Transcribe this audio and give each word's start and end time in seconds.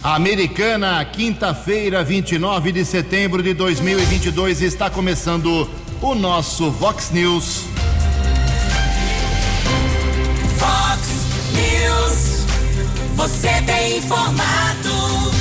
Americana, 0.00 1.04
quinta-feira, 1.04 2.04
29 2.04 2.70
de 2.70 2.84
setembro 2.84 3.42
de 3.42 3.52
2022, 3.52 4.62
está 4.62 4.88
começando 4.88 5.68
o 6.00 6.14
nosso 6.14 6.70
Vox 6.70 7.10
News. 7.10 7.64
Vox 10.56 11.00
News, 11.52 12.46
você 13.16 13.60
tem 13.66 13.98
informado. 13.98 15.32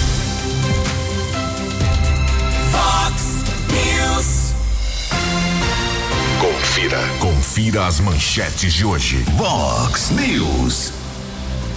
Vox 2.71 3.44
News. 3.69 4.53
Confira, 6.42 6.99
confira 7.19 7.85
as 7.85 7.99
manchetes 7.99 8.74
de 8.74 8.83
hoje. 8.83 9.24
Vox 9.37 10.10
News. 10.10 11.06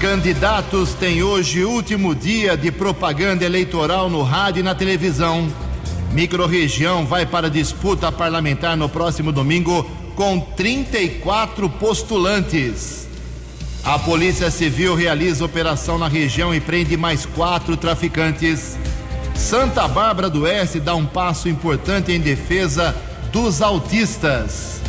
Candidatos 0.00 0.94
têm 0.94 1.22
hoje 1.22 1.62
último 1.62 2.14
dia 2.14 2.56
de 2.56 2.72
propaganda 2.72 3.44
eleitoral 3.44 4.08
no 4.08 4.22
rádio 4.22 4.60
e 4.60 4.62
na 4.62 4.74
televisão. 4.74 5.46
Microrregião 6.12 7.04
vai 7.04 7.26
para 7.26 7.50
disputa 7.50 8.10
parlamentar 8.10 8.78
no 8.78 8.88
próximo 8.88 9.30
domingo 9.30 9.82
com 10.16 10.40
34 10.40 11.68
postulantes. 11.68 13.06
A 13.84 13.98
Polícia 13.98 14.50
Civil 14.50 14.94
realiza 14.94 15.44
operação 15.44 15.98
na 15.98 16.08
região 16.08 16.54
e 16.54 16.62
prende 16.62 16.96
mais 16.96 17.26
quatro 17.26 17.76
traficantes. 17.76 18.78
Santa 19.34 19.86
Bárbara 19.86 20.30
do 20.30 20.44
Oeste 20.44 20.80
dá 20.80 20.94
um 20.94 21.04
passo 21.04 21.46
importante 21.46 22.10
em 22.10 22.20
defesa 22.20 22.96
dos 23.30 23.60
autistas. 23.60 24.80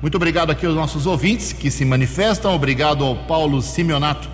Muito 0.01 0.15
obrigado 0.15 0.49
aqui 0.49 0.65
aos 0.65 0.75
nossos 0.75 1.05
ouvintes 1.05 1.53
que 1.53 1.69
se 1.69 1.85
manifestam. 1.85 2.55
Obrigado 2.55 3.05
ao 3.05 3.15
Paulo 3.15 3.61
Simeonato. 3.61 4.27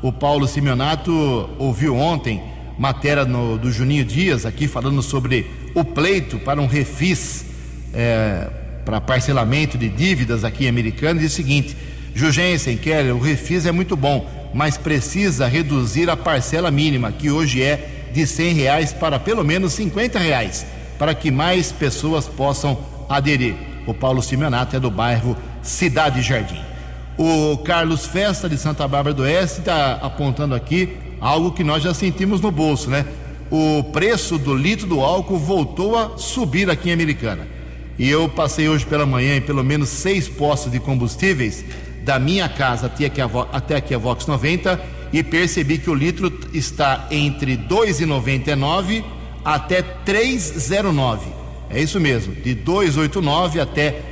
O 0.00 0.10
Paulo 0.10 0.48
Simeonato 0.48 1.50
ouviu 1.58 1.94
ontem 1.94 2.42
matéria 2.78 3.26
no, 3.26 3.58
do 3.58 3.70
Juninho 3.70 4.06
Dias 4.06 4.46
aqui 4.46 4.66
falando 4.66 5.02
sobre 5.02 5.50
o 5.74 5.84
pleito 5.84 6.38
para 6.38 6.58
um 6.58 6.66
refis 6.66 7.44
é, 7.92 8.48
para 8.86 8.98
parcelamento 9.02 9.76
de 9.76 9.90
dívidas 9.90 10.42
aqui 10.42 10.64
em 10.64 10.68
Americana. 10.68 11.20
Diz 11.20 11.32
o 11.32 11.36
seguinte: 11.36 11.76
Jugensen, 12.14 12.78
Keller, 12.78 13.14
o 13.14 13.20
refis 13.20 13.66
é 13.66 13.72
muito 13.72 13.94
bom, 13.94 14.26
mas 14.54 14.78
precisa 14.78 15.46
reduzir 15.46 16.08
a 16.08 16.16
parcela 16.16 16.70
mínima, 16.70 17.12
que 17.12 17.30
hoje 17.30 17.62
é 17.62 18.08
de 18.14 18.26
cem 18.26 18.54
reais 18.54 18.94
para 18.94 19.18
pelo 19.18 19.44
menos 19.44 19.74
cinquenta 19.74 20.18
reais 20.18 20.64
para 21.00 21.14
que 21.14 21.30
mais 21.30 21.72
pessoas 21.72 22.28
possam 22.28 22.78
aderir. 23.08 23.54
O 23.86 23.94
Paulo 23.94 24.20
Simeonato 24.20 24.76
é 24.76 24.78
do 24.78 24.90
bairro 24.90 25.34
Cidade 25.62 26.20
Jardim. 26.20 26.60
O 27.16 27.56
Carlos 27.64 28.04
Festa 28.04 28.50
de 28.50 28.58
Santa 28.58 28.86
Bárbara 28.86 29.14
do 29.14 29.22
Oeste 29.22 29.60
está 29.60 29.94
apontando 29.94 30.54
aqui 30.54 30.98
algo 31.18 31.52
que 31.52 31.64
nós 31.64 31.82
já 31.82 31.94
sentimos 31.94 32.42
no 32.42 32.50
bolso, 32.50 32.90
né? 32.90 33.06
O 33.50 33.82
preço 33.84 34.36
do 34.36 34.54
litro 34.54 34.86
do 34.86 35.00
álcool 35.00 35.38
voltou 35.38 35.96
a 35.96 36.18
subir 36.18 36.68
aqui 36.68 36.90
em 36.90 36.92
Americana. 36.92 37.48
E 37.98 38.06
eu 38.06 38.28
passei 38.28 38.68
hoje 38.68 38.84
pela 38.84 39.06
manhã 39.06 39.36
em 39.36 39.40
pelo 39.40 39.64
menos 39.64 39.88
seis 39.88 40.28
postos 40.28 40.70
de 40.70 40.80
combustíveis 40.80 41.64
da 42.04 42.18
minha 42.18 42.46
casa 42.46 42.88
até 42.88 43.06
aqui 43.06 43.22
a, 43.22 43.30
até 43.54 43.76
aqui 43.76 43.94
a 43.94 43.98
Vox 43.98 44.26
90 44.26 44.78
e 45.14 45.22
percebi 45.22 45.78
que 45.78 45.88
o 45.88 45.94
litro 45.94 46.30
está 46.52 47.06
entre 47.10 47.56
2,99 47.56 49.02
até 49.44 49.82
309. 49.82 51.28
É 51.68 51.80
isso 51.80 52.00
mesmo, 52.00 52.34
de 52.34 52.54
289 52.54 53.60
até 53.60 54.02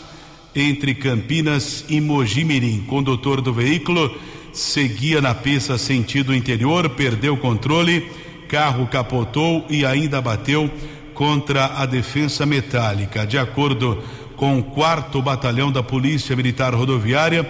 entre 0.55 0.94
Campinas 0.94 1.84
e 1.88 2.00
Mojimirim. 2.00 2.84
Condutor 2.88 3.40
do 3.40 3.52
veículo 3.52 4.14
seguia 4.52 5.20
na 5.20 5.32
pista 5.32 5.78
sentido 5.78 6.34
interior, 6.34 6.90
perdeu 6.90 7.34
o 7.34 7.38
controle, 7.38 8.10
carro 8.49 8.88
capotou 8.88 9.64
e 9.70 9.87
ainda 9.87 10.20
bateu 10.20 10.69
contra 11.14 11.66
a 11.66 11.87
defensa 11.87 12.44
metálica. 12.44 13.25
De 13.25 13.38
acordo 13.38 14.02
com 14.37 14.58
o 14.58 14.64
quarto 14.64 15.22
batalhão 15.22 15.70
da 15.70 15.82
Polícia 15.82 16.34
Militar 16.34 16.75
Rodoviária, 16.75 17.46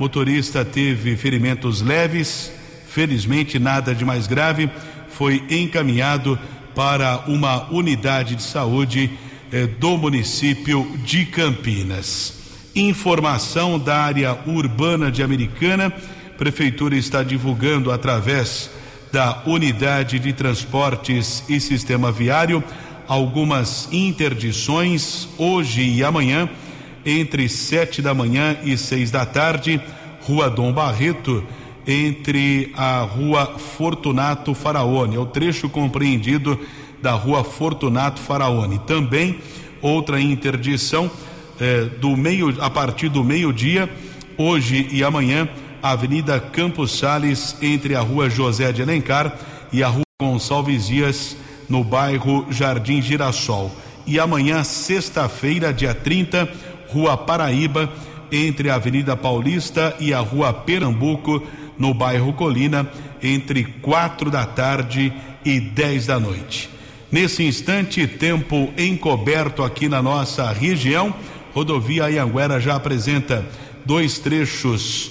motorista 0.00 0.64
teve 0.64 1.14
ferimentos 1.14 1.82
leves, 1.82 2.50
felizmente 2.88 3.58
nada 3.58 3.94
de 3.94 4.02
mais 4.02 4.26
grave, 4.26 4.70
foi 5.10 5.44
encaminhado 5.50 6.38
para 6.74 7.24
uma 7.26 7.70
unidade 7.70 8.34
de 8.34 8.42
saúde 8.42 9.10
eh, 9.52 9.66
do 9.66 9.98
município 9.98 10.90
de 11.04 11.26
Campinas. 11.26 12.32
Informação 12.74 13.78
da 13.78 13.98
área 14.00 14.38
urbana 14.46 15.10
de 15.12 15.22
Americana, 15.22 15.92
prefeitura 16.38 16.96
está 16.96 17.22
divulgando 17.22 17.92
através 17.92 18.70
da 19.12 19.42
unidade 19.44 20.18
de 20.18 20.32
transportes 20.32 21.44
e 21.46 21.60
sistema 21.60 22.10
viário 22.10 22.64
algumas 23.06 23.86
interdições 23.92 25.28
hoje 25.36 25.82
e 25.82 26.02
amanhã 26.02 26.48
entre 27.04 27.48
sete 27.48 28.02
da 28.02 28.14
manhã 28.14 28.56
e 28.62 28.76
seis 28.76 29.10
da 29.10 29.24
tarde, 29.24 29.80
Rua 30.22 30.50
Dom 30.50 30.72
Barreto 30.72 31.44
entre 31.86 32.72
a 32.76 33.00
Rua 33.00 33.58
Fortunato 33.58 34.54
Faraone, 34.54 35.16
é 35.16 35.18
o 35.18 35.26
trecho 35.26 35.68
compreendido 35.68 36.58
da 37.02 37.12
Rua 37.12 37.42
Fortunato 37.42 38.20
Faraone. 38.20 38.78
Também 38.80 39.40
outra 39.80 40.20
interdição 40.20 41.10
eh, 41.58 41.84
do 42.00 42.16
meio 42.16 42.54
a 42.62 42.70
partir 42.70 43.08
do 43.08 43.24
meio-dia, 43.24 43.90
hoje 44.36 44.88
e 44.90 45.02
amanhã, 45.02 45.48
Avenida 45.82 46.38
Campos 46.38 46.98
Sales 46.98 47.56
entre 47.62 47.94
a 47.94 48.00
Rua 48.00 48.28
José 48.28 48.70
de 48.72 48.82
Alencar 48.82 49.36
e 49.72 49.82
a 49.82 49.88
Rua 49.88 50.02
Gonçalves 50.20 50.86
Dias, 50.86 51.36
no 51.68 51.82
bairro 51.82 52.46
Jardim 52.50 53.00
Girassol. 53.00 53.70
E 54.06 54.18
amanhã, 54.18 54.64
sexta-feira, 54.64 55.72
dia 55.72 55.94
30, 55.94 56.48
Rua 56.92 57.16
Paraíba, 57.16 57.90
entre 58.32 58.70
a 58.70 58.76
Avenida 58.76 59.16
Paulista 59.16 59.96
e 59.98 60.12
a 60.12 60.20
Rua 60.20 60.52
Pernambuco, 60.52 61.42
no 61.78 61.94
bairro 61.94 62.32
Colina, 62.32 62.88
entre 63.22 63.64
quatro 63.64 64.30
da 64.30 64.44
tarde 64.44 65.12
e 65.44 65.60
dez 65.60 66.06
da 66.06 66.20
noite. 66.20 66.68
Nesse 67.10 67.42
instante, 67.42 68.06
tempo 68.06 68.72
encoberto 68.78 69.64
aqui 69.64 69.88
na 69.88 70.02
nossa 70.02 70.50
região. 70.52 71.12
Rodovia 71.52 72.06
Anhanguera 72.06 72.60
já 72.60 72.76
apresenta 72.76 73.44
dois 73.84 74.18
trechos 74.18 75.10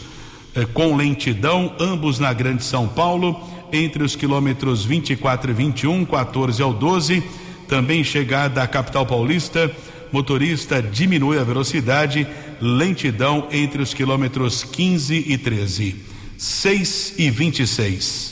eh, 0.55 0.65
com 0.73 0.95
lentidão, 0.95 1.73
ambos 1.79 2.19
na 2.19 2.31
Grande 2.31 2.63
São 2.63 2.87
Paulo, 2.87 3.37
entre 3.73 4.03
os 4.03 4.15
quilômetros 4.15 4.85
24 4.85 5.51
e 5.51 5.53
21, 5.53 6.05
14 6.05 6.61
ao 6.61 6.73
12. 6.73 7.21
Também 7.67 8.03
chegada 8.03 8.63
à 8.63 8.67
capital 8.67 9.05
paulista, 9.05 9.69
motorista 10.11 10.81
diminui 10.81 11.39
a 11.39 11.43
velocidade, 11.43 12.27
lentidão 12.61 13.47
entre 13.51 13.81
os 13.81 13.93
quilômetros 13.93 14.63
15 14.63 15.25
e 15.27 15.37
13. 15.37 16.05
6 16.37 17.15
e 17.17 17.29
26. 17.29 18.29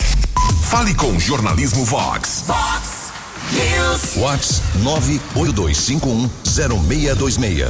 Fale 0.69 0.93
com 0.95 1.11
o 1.11 1.19
Jornalismo 1.19 1.83
Vox. 1.85 2.45
Vox 2.47 3.11
News. 3.51 4.15
Vox 4.15 4.61
982510626. 4.79 7.67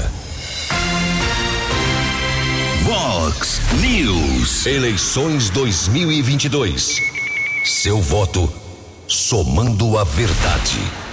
Vox 2.83 3.59
News. 3.81 4.65
Eleições 4.65 5.49
2022. 5.49 7.01
Seu 7.65 8.01
voto 8.01 8.49
somando 9.07 9.97
a 9.97 10.03
verdade. 10.03 11.06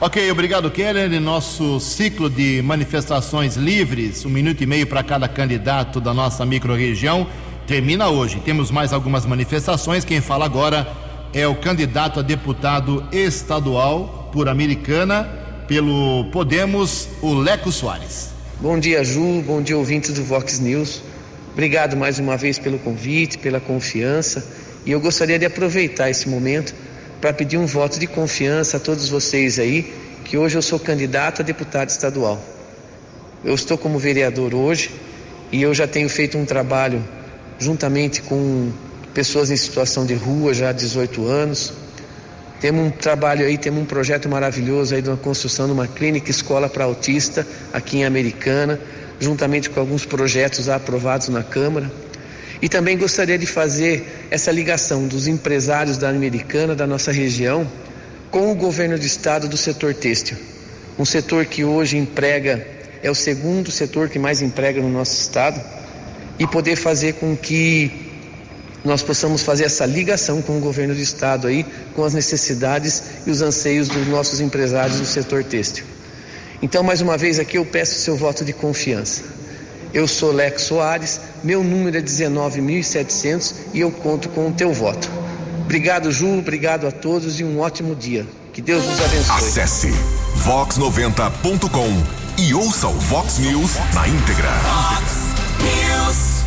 Ok, 0.00 0.30
obrigado, 0.30 0.70
Keller. 0.70 1.20
Nosso 1.20 1.80
ciclo 1.80 2.30
de 2.30 2.62
manifestações 2.62 3.56
livres, 3.56 4.24
um 4.24 4.28
minuto 4.28 4.62
e 4.62 4.66
meio 4.66 4.86
para 4.86 5.02
cada 5.02 5.26
candidato 5.26 6.00
da 6.00 6.14
nossa 6.14 6.46
microrregião, 6.46 7.26
termina 7.66 8.08
hoje. 8.08 8.40
Temos 8.44 8.70
mais 8.70 8.92
algumas 8.92 9.26
manifestações. 9.26 10.04
Quem 10.04 10.20
fala 10.20 10.44
agora 10.44 10.86
é 11.32 11.48
o 11.48 11.56
candidato 11.56 12.20
a 12.20 12.22
deputado 12.22 13.08
estadual 13.10 14.30
por 14.32 14.48
Americana, 14.48 15.24
pelo 15.66 16.26
Podemos, 16.30 17.08
o 17.20 17.34
Leco 17.34 17.72
Soares. 17.72 18.30
Bom 18.60 18.78
dia, 18.78 19.02
Ju. 19.02 19.42
Bom 19.44 19.60
dia, 19.60 19.76
ouvintes 19.76 20.14
do 20.14 20.22
Vox 20.22 20.60
News. 20.60 21.02
Obrigado 21.54 21.96
mais 21.96 22.20
uma 22.20 22.36
vez 22.36 22.56
pelo 22.56 22.78
convite, 22.78 23.36
pela 23.36 23.58
confiança. 23.58 24.46
E 24.86 24.92
eu 24.92 25.00
gostaria 25.00 25.40
de 25.40 25.44
aproveitar 25.44 26.08
esse 26.08 26.28
momento 26.28 26.72
para 27.20 27.32
pedir 27.32 27.58
um 27.58 27.66
voto 27.66 27.98
de 27.98 28.06
confiança 28.06 28.76
a 28.76 28.80
todos 28.80 29.08
vocês 29.08 29.58
aí, 29.58 29.92
que 30.24 30.36
hoje 30.36 30.56
eu 30.56 30.62
sou 30.62 30.78
candidato 30.78 31.42
a 31.42 31.44
deputado 31.44 31.88
estadual. 31.88 32.40
Eu 33.44 33.54
estou 33.54 33.78
como 33.78 33.98
vereador 33.98 34.54
hoje 34.54 34.90
e 35.50 35.62
eu 35.62 35.74
já 35.74 35.86
tenho 35.86 36.08
feito 36.08 36.36
um 36.36 36.44
trabalho 36.44 37.02
juntamente 37.58 38.22
com 38.22 38.70
pessoas 39.14 39.50
em 39.50 39.56
situação 39.56 40.06
de 40.06 40.14
rua 40.14 40.54
já 40.54 40.68
há 40.68 40.72
18 40.72 41.26
anos. 41.26 41.72
Temos 42.60 42.86
um 42.86 42.90
trabalho 42.90 43.46
aí, 43.46 43.56
temos 43.56 43.82
um 43.82 43.84
projeto 43.84 44.28
maravilhoso 44.28 44.94
aí 44.94 45.02
de 45.02 45.08
uma 45.08 45.16
construção 45.16 45.66
de 45.66 45.72
uma 45.72 45.86
clínica 45.86 46.30
escola 46.30 46.68
para 46.68 46.84
autista 46.84 47.46
aqui 47.72 47.98
em 47.98 48.04
Americana, 48.04 48.80
juntamente 49.20 49.70
com 49.70 49.80
alguns 49.80 50.04
projetos 50.04 50.68
aprovados 50.68 51.28
na 51.28 51.42
Câmara. 51.42 51.90
E 52.60 52.68
também 52.68 52.98
gostaria 52.98 53.38
de 53.38 53.46
fazer 53.46 54.26
essa 54.30 54.50
ligação 54.50 55.06
dos 55.06 55.28
empresários 55.28 55.96
da 55.96 56.08
Americana, 56.08 56.74
da 56.74 56.86
nossa 56.86 57.12
região, 57.12 57.70
com 58.30 58.50
o 58.50 58.54
governo 58.54 58.98
do 58.98 59.06
estado 59.06 59.48
do 59.48 59.56
setor 59.56 59.94
têxtil. 59.94 60.36
Um 60.98 61.04
setor 61.04 61.46
que 61.46 61.64
hoje 61.64 61.96
emprega, 61.96 62.66
é 63.02 63.10
o 63.10 63.14
segundo 63.14 63.70
setor 63.70 64.08
que 64.08 64.18
mais 64.18 64.42
emprega 64.42 64.82
no 64.82 64.88
nosso 64.88 65.20
estado, 65.20 65.60
e 66.38 66.46
poder 66.46 66.76
fazer 66.76 67.14
com 67.14 67.36
que 67.36 68.08
nós 68.84 69.02
possamos 69.02 69.42
fazer 69.42 69.64
essa 69.64 69.84
ligação 69.84 70.40
com 70.40 70.56
o 70.56 70.60
governo 70.60 70.94
do 70.94 71.00
estado 71.00 71.46
aí, 71.46 71.64
com 71.94 72.04
as 72.04 72.14
necessidades 72.14 73.02
e 73.26 73.30
os 73.30 73.42
anseios 73.42 73.88
dos 73.88 74.06
nossos 74.06 74.40
empresários 74.40 74.98
do 74.98 75.06
setor 75.06 75.44
têxtil. 75.44 75.84
Então, 76.62 76.82
mais 76.82 77.00
uma 77.00 77.16
vez 77.16 77.38
aqui 77.38 77.56
eu 77.56 77.64
peço 77.64 78.00
seu 78.00 78.16
voto 78.16 78.44
de 78.44 78.52
confiança. 78.52 79.37
Eu 79.92 80.06
sou 80.06 80.32
Lex 80.32 80.62
Soares, 80.62 81.20
meu 81.42 81.64
número 81.64 81.96
é 81.96 82.02
19.700 82.02 83.54
e 83.72 83.80
eu 83.80 83.90
conto 83.90 84.28
com 84.28 84.48
o 84.48 84.52
teu 84.52 84.72
voto. 84.72 85.10
Obrigado, 85.64 86.12
Ju, 86.12 86.38
obrigado 86.38 86.86
a 86.86 86.90
todos 86.90 87.40
e 87.40 87.44
um 87.44 87.60
ótimo 87.60 87.94
dia. 87.94 88.26
Que 88.52 88.60
Deus 88.60 88.84
nos 88.84 89.00
abençoe. 89.00 89.36
Acesse 89.36 89.92
vox90.com 90.44 92.42
e 92.42 92.54
ouça 92.54 92.88
o 92.88 92.92
Vox 92.92 93.38
News 93.38 93.76
na 93.94 94.08
íntegra. 94.08 94.50
Vox 94.50 95.14
News. 95.60 96.38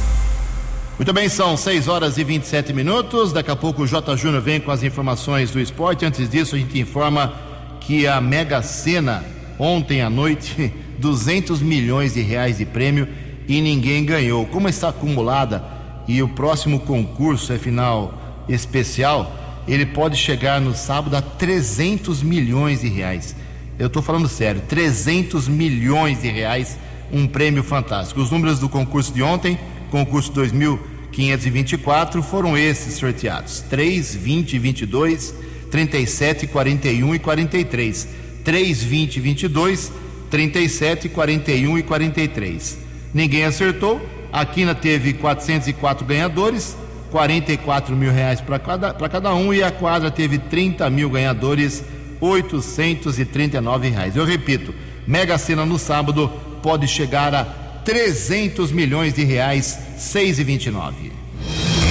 Muito 0.98 1.14
bem, 1.14 1.28
são 1.28 1.58
6 1.58 1.88
horas 1.88 2.18
e 2.18 2.24
27 2.24 2.74
minutos. 2.74 3.34
Daqui 3.34 3.50
a 3.50 3.56
pouco 3.56 3.82
o 3.82 3.88
J. 3.88 4.16
Júnior 4.16 4.42
vem 4.42 4.60
com 4.60 4.72
as 4.72 4.84
informações 4.84 5.50
do 5.50 5.60
esporte. 5.60 6.06
Antes 6.06 6.30
disso, 6.30 6.56
a 6.56 6.60
gente 6.60 6.80
informa 6.80 7.34
que 7.80 8.06
a 8.06 8.22
Mega 8.22 8.62
Sena, 8.62 9.26
ontem 9.58 10.02
à 10.02 10.10
noite, 10.10 10.72
200 11.00 11.62
milhões 11.62 12.14
de 12.14 12.22
reais 12.22 12.60
de 12.60 12.66
prêmio 12.66 13.08
e 13.52 13.62
ninguém 13.62 14.04
ganhou. 14.06 14.46
Como 14.46 14.70
está 14.70 14.88
acumulada 14.90 15.62
e 16.08 16.24
o 16.24 16.30
próximo 16.30 16.80
concurso 16.80 17.52
é 17.52 17.58
final 17.58 18.44
especial, 18.48 19.64
ele 19.68 19.86
pode 19.86 20.16
chegar 20.16 20.62
no 20.62 20.74
sábado 20.74 21.18
a 21.18 21.22
300 21.22 22.24
milhões 22.24 22.80
de 22.82 22.88
reais. 22.88 23.36
Eu 23.78 23.88
estou 23.88 24.02
falando 24.02 24.30
sério, 24.30 24.62
300 24.70 25.50
milhões 25.50 26.22
de 26.22 26.30
reais, 26.30 26.78
um 27.12 27.28
prêmio 27.28 27.62
fantástico. 27.62 28.22
Os 28.22 28.32
números 28.32 28.58
do 28.58 28.70
concurso 28.70 29.14
de 29.14 29.22
ontem, 29.22 29.60
concurso 29.90 30.32
2524, 30.32 32.24
foram 32.24 32.58
esses 32.58 32.94
sorteados: 32.94 33.60
3, 33.70 34.16
20, 34.16 34.60
22, 34.60 35.34
37, 35.70 36.48
41 36.48 37.16
e 37.16 37.20
43. 37.20 38.08
3, 38.46 38.84
20, 38.84 39.20
22, 39.20 39.92
37, 40.30 41.10
41 41.10 41.78
e 41.78 41.84
43. 41.84 42.91
Ninguém 43.14 43.44
acertou, 43.44 44.02
A 44.32 44.46
Quina 44.46 44.74
teve 44.74 45.14
404 45.14 46.06
ganhadores, 46.06 46.78
44 47.12 47.96
mil 47.96 48.12
reais 48.12 48.40
para 48.40 48.58
cada, 48.58 48.94
cada 48.94 49.36
um, 49.36 49.54
e 49.54 49.62
a 49.62 49.72
quadra 49.72 50.10
teve 50.10 50.38
30 50.38 50.90
mil 50.90 51.10
ganhadores, 51.10 51.84
839 52.22 53.90
reais. 53.90 54.16
Eu 54.16 54.26
repito, 54.26 54.74
Mega 55.06 55.38
Sena 55.38 55.66
no 55.66 55.78
sábado 55.78 56.30
pode 56.62 56.88
chegar 56.88 57.34
a 57.36 57.44
300 57.84 58.72
milhões 58.72 59.14
de 59.14 59.24
reais, 59.24 59.78
6,29. 59.98 61.12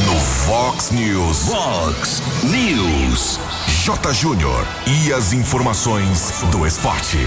No 0.07 0.21
Fox 0.21 0.91
News. 0.91 1.49
Fox 1.49 2.23
News. 2.45 3.39
J. 3.85 4.13
Júnior. 4.13 4.67
E 4.87 5.13
as 5.13 5.33
informações 5.33 6.43
do 6.53 6.67
esporte. 6.67 7.19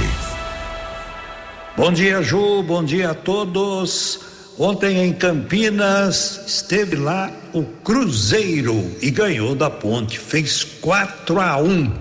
Bom 1.76 1.92
dia, 1.92 2.22
Ju. 2.22 2.62
Bom 2.62 2.84
dia 2.84 3.10
a 3.10 3.14
todos. 3.16 4.20
Ontem 4.60 5.00
em 5.00 5.12
Campinas 5.12 6.40
esteve 6.46 6.96
lá 6.96 7.32
o 7.52 7.64
Cruzeiro 7.64 8.92
e 9.02 9.10
ganhou 9.10 9.56
da 9.56 9.72
Ponte, 9.72 10.20
fez 10.20 10.64
4 10.64 11.42
a 11.42 11.58
1. 11.58 11.92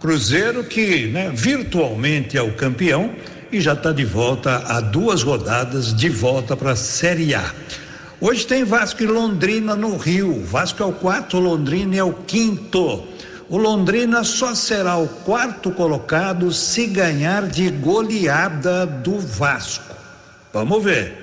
Cruzeiro 0.00 0.64
que, 0.64 1.08
né, 1.08 1.30
virtualmente 1.30 2.38
é 2.38 2.42
o 2.42 2.54
campeão 2.54 3.14
e 3.52 3.60
já 3.60 3.74
está 3.74 3.92
de 3.92 4.06
volta 4.06 4.62
a 4.66 4.80
duas 4.80 5.22
rodadas 5.22 5.94
de 5.94 6.08
volta 6.08 6.56
para 6.56 6.70
a 6.70 6.76
Série 6.76 7.34
A. 7.34 7.54
Hoje 8.18 8.46
tem 8.46 8.64
Vasco 8.64 9.02
e 9.02 9.06
Londrina 9.06 9.76
no 9.76 9.98
Rio. 9.98 10.42
Vasco 10.42 10.82
é 10.82 10.86
o 10.86 10.92
quarto, 10.92 11.38
Londrina 11.38 11.96
é 11.96 12.02
o 12.02 12.14
quinto. 12.14 13.11
O 13.52 13.58
Londrina 13.58 14.24
só 14.24 14.54
será 14.54 14.96
o 14.96 15.06
quarto 15.06 15.70
colocado 15.72 16.50
se 16.50 16.86
ganhar 16.86 17.46
de 17.46 17.68
goleada 17.68 18.86
do 18.86 19.18
Vasco. 19.18 19.94
Vamos 20.54 20.82
ver. 20.82 21.22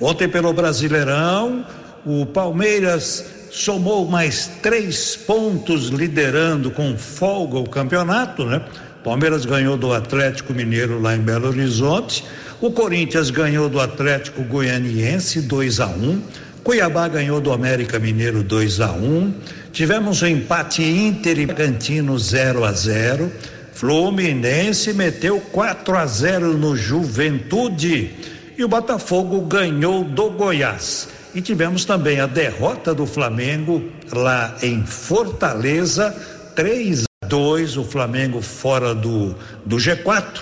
Ontem, 0.00 0.26
pelo 0.26 0.54
Brasileirão, 0.54 1.66
o 2.06 2.24
Palmeiras 2.24 3.26
somou 3.50 4.08
mais 4.08 4.50
três 4.62 5.16
pontos, 5.16 5.88
liderando 5.88 6.70
com 6.70 6.96
folga 6.96 7.58
o 7.58 7.68
campeonato, 7.68 8.46
né? 8.46 8.62
Palmeiras 9.04 9.44
ganhou 9.44 9.76
do 9.76 9.92
Atlético 9.92 10.54
Mineiro 10.54 10.98
lá 10.98 11.14
em 11.14 11.20
Belo 11.20 11.48
Horizonte. 11.48 12.24
O 12.58 12.70
Corinthians 12.70 13.28
ganhou 13.28 13.68
do 13.68 13.78
Atlético 13.78 14.42
Goianiense 14.44 15.42
2 15.42 15.80
a 15.80 15.88
1. 15.88 15.90
Um. 15.90 16.22
Cuiabá 16.66 17.06
ganhou 17.06 17.40
do 17.40 17.52
América 17.52 17.96
Mineiro 17.96 18.42
2 18.42 18.80
a 18.80 18.90
1. 18.90 19.04
Um. 19.04 19.34
Tivemos 19.72 20.20
um 20.20 20.26
empate 20.26 20.82
Inter 20.82 21.38
e 21.38 21.46
Bragantino 21.46 22.18
0 22.18 22.64
a 22.64 22.72
0. 22.72 23.30
Fluminense 23.72 24.92
meteu 24.92 25.40
4 25.40 25.96
a 25.96 26.04
0 26.04 26.58
no 26.58 26.76
Juventude 26.76 28.10
e 28.58 28.64
o 28.64 28.68
Botafogo 28.68 29.42
ganhou 29.42 30.02
do 30.02 30.28
Goiás. 30.30 31.08
E 31.32 31.40
tivemos 31.40 31.84
também 31.84 32.18
a 32.18 32.26
derrota 32.26 32.92
do 32.92 33.06
Flamengo 33.06 33.84
lá 34.10 34.56
em 34.60 34.84
Fortaleza, 34.84 36.12
3 36.56 37.04
a 37.22 37.26
2, 37.28 37.76
o 37.76 37.84
Flamengo 37.84 38.42
fora 38.42 38.92
do, 38.92 39.36
do 39.64 39.76
G4 39.76 40.40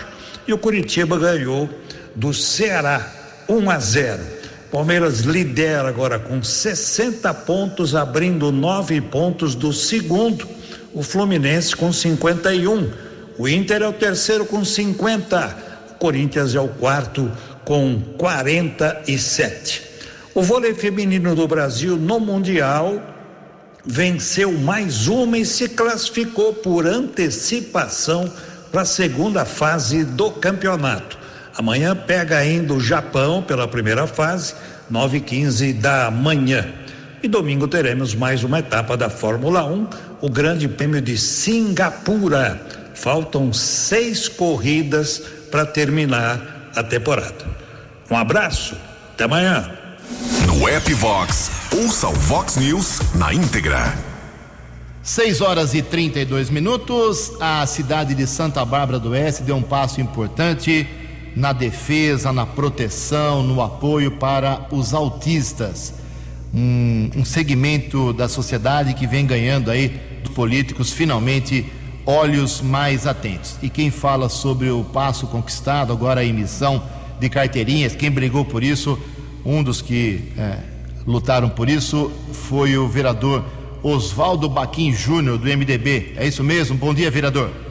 e 0.48 0.54
o 0.54 0.58
Curitiba 0.58 1.18
ganhou 1.18 1.68
do 2.16 2.32
Ceará 2.32 3.12
1 3.46 3.70
a 3.70 3.78
0. 3.78 4.43
Palmeiras 4.74 5.20
lidera 5.20 5.88
agora 5.88 6.18
com 6.18 6.42
60 6.42 7.32
pontos, 7.32 7.94
abrindo 7.94 8.50
nove 8.50 9.00
pontos 9.00 9.54
do 9.54 9.72
segundo. 9.72 10.48
O 10.92 11.00
Fluminense 11.00 11.76
com 11.76 11.92
51. 11.92 12.90
O 13.38 13.46
Inter 13.46 13.82
é 13.82 13.86
o 13.86 13.92
terceiro 13.92 14.44
com 14.44 14.64
50. 14.64 15.56
O 15.92 15.94
Corinthians 15.94 16.56
é 16.56 16.60
o 16.60 16.66
quarto 16.66 17.30
com 17.64 18.02
47. 18.18 19.82
O 20.34 20.42
vôlei 20.42 20.74
feminino 20.74 21.36
do 21.36 21.46
Brasil 21.46 21.94
no 21.94 22.18
Mundial 22.18 23.00
venceu 23.86 24.50
mais 24.50 25.06
uma 25.06 25.38
e 25.38 25.46
se 25.46 25.68
classificou 25.68 26.52
por 26.52 26.84
antecipação 26.84 28.28
para 28.72 28.82
a 28.82 28.84
segunda 28.84 29.44
fase 29.44 30.02
do 30.02 30.32
campeonato. 30.32 31.23
Amanhã 31.56 31.94
pega 31.94 32.38
ainda 32.38 32.74
o 32.74 32.80
Japão 32.80 33.40
pela 33.40 33.68
primeira 33.68 34.08
fase, 34.08 34.54
9 34.90 35.18
e 35.18 35.20
15 35.20 35.72
da 35.74 36.10
manhã. 36.10 36.66
E 37.22 37.28
domingo 37.28 37.68
teremos 37.68 38.12
mais 38.12 38.42
uma 38.42 38.58
etapa 38.58 38.96
da 38.96 39.08
Fórmula 39.08 39.64
1, 39.64 39.86
o 40.20 40.28
Grande 40.28 40.66
Prêmio 40.66 41.00
de 41.00 41.16
Singapura. 41.16 42.60
Faltam 42.94 43.52
seis 43.52 44.28
corridas 44.28 45.22
para 45.50 45.64
terminar 45.64 46.70
a 46.74 46.82
temporada. 46.82 47.46
Um 48.10 48.16
abraço, 48.16 48.76
até 49.12 49.24
amanhã. 49.24 49.70
No 50.46 50.68
app 50.68 50.92
Vox, 50.94 51.50
ouça 51.72 52.08
o 52.08 52.14
Vox 52.14 52.56
News 52.56 53.00
na 53.14 53.32
íntegra. 53.32 53.94
6 55.04 55.40
horas 55.40 55.74
e 55.74 55.82
32 55.82 56.50
minutos. 56.50 57.32
A 57.40 57.64
cidade 57.66 58.14
de 58.14 58.26
Santa 58.26 58.64
Bárbara 58.64 58.98
do 58.98 59.10
Oeste 59.10 59.42
deu 59.42 59.56
um 59.56 59.62
passo 59.62 60.00
importante 60.00 61.03
na 61.36 61.52
defesa, 61.52 62.32
na 62.32 62.46
proteção, 62.46 63.42
no 63.42 63.60
apoio 63.60 64.12
para 64.12 64.66
os 64.70 64.94
autistas. 64.94 65.94
Um, 66.54 67.10
um 67.16 67.24
segmento 67.24 68.12
da 68.12 68.28
sociedade 68.28 68.94
que 68.94 69.06
vem 69.06 69.26
ganhando 69.26 69.70
aí 69.70 70.00
dos 70.22 70.32
políticos 70.32 70.92
finalmente 70.92 71.66
olhos 72.06 72.60
mais 72.60 73.06
atentos. 73.06 73.58
E 73.62 73.68
quem 73.68 73.90
fala 73.90 74.28
sobre 74.28 74.70
o 74.70 74.84
passo 74.84 75.26
conquistado, 75.26 75.92
agora 75.92 76.20
a 76.20 76.24
emissão 76.24 76.82
de 77.18 77.28
carteirinhas, 77.28 77.96
quem 77.96 78.10
brigou 78.10 78.44
por 78.44 78.62
isso, 78.62 78.98
um 79.44 79.62
dos 79.62 79.82
que 79.82 80.32
é, 80.38 80.58
lutaram 81.06 81.48
por 81.48 81.68
isso 81.68 82.10
foi 82.32 82.76
o 82.76 82.88
vereador 82.88 83.44
Oswaldo 83.82 84.48
Baquim 84.48 84.92
Júnior, 84.92 85.38
do 85.38 85.46
MDB. 85.46 86.14
É 86.16 86.26
isso 86.26 86.42
mesmo? 86.42 86.76
Bom 86.76 86.94
dia, 86.94 87.10
vereador. 87.10 87.63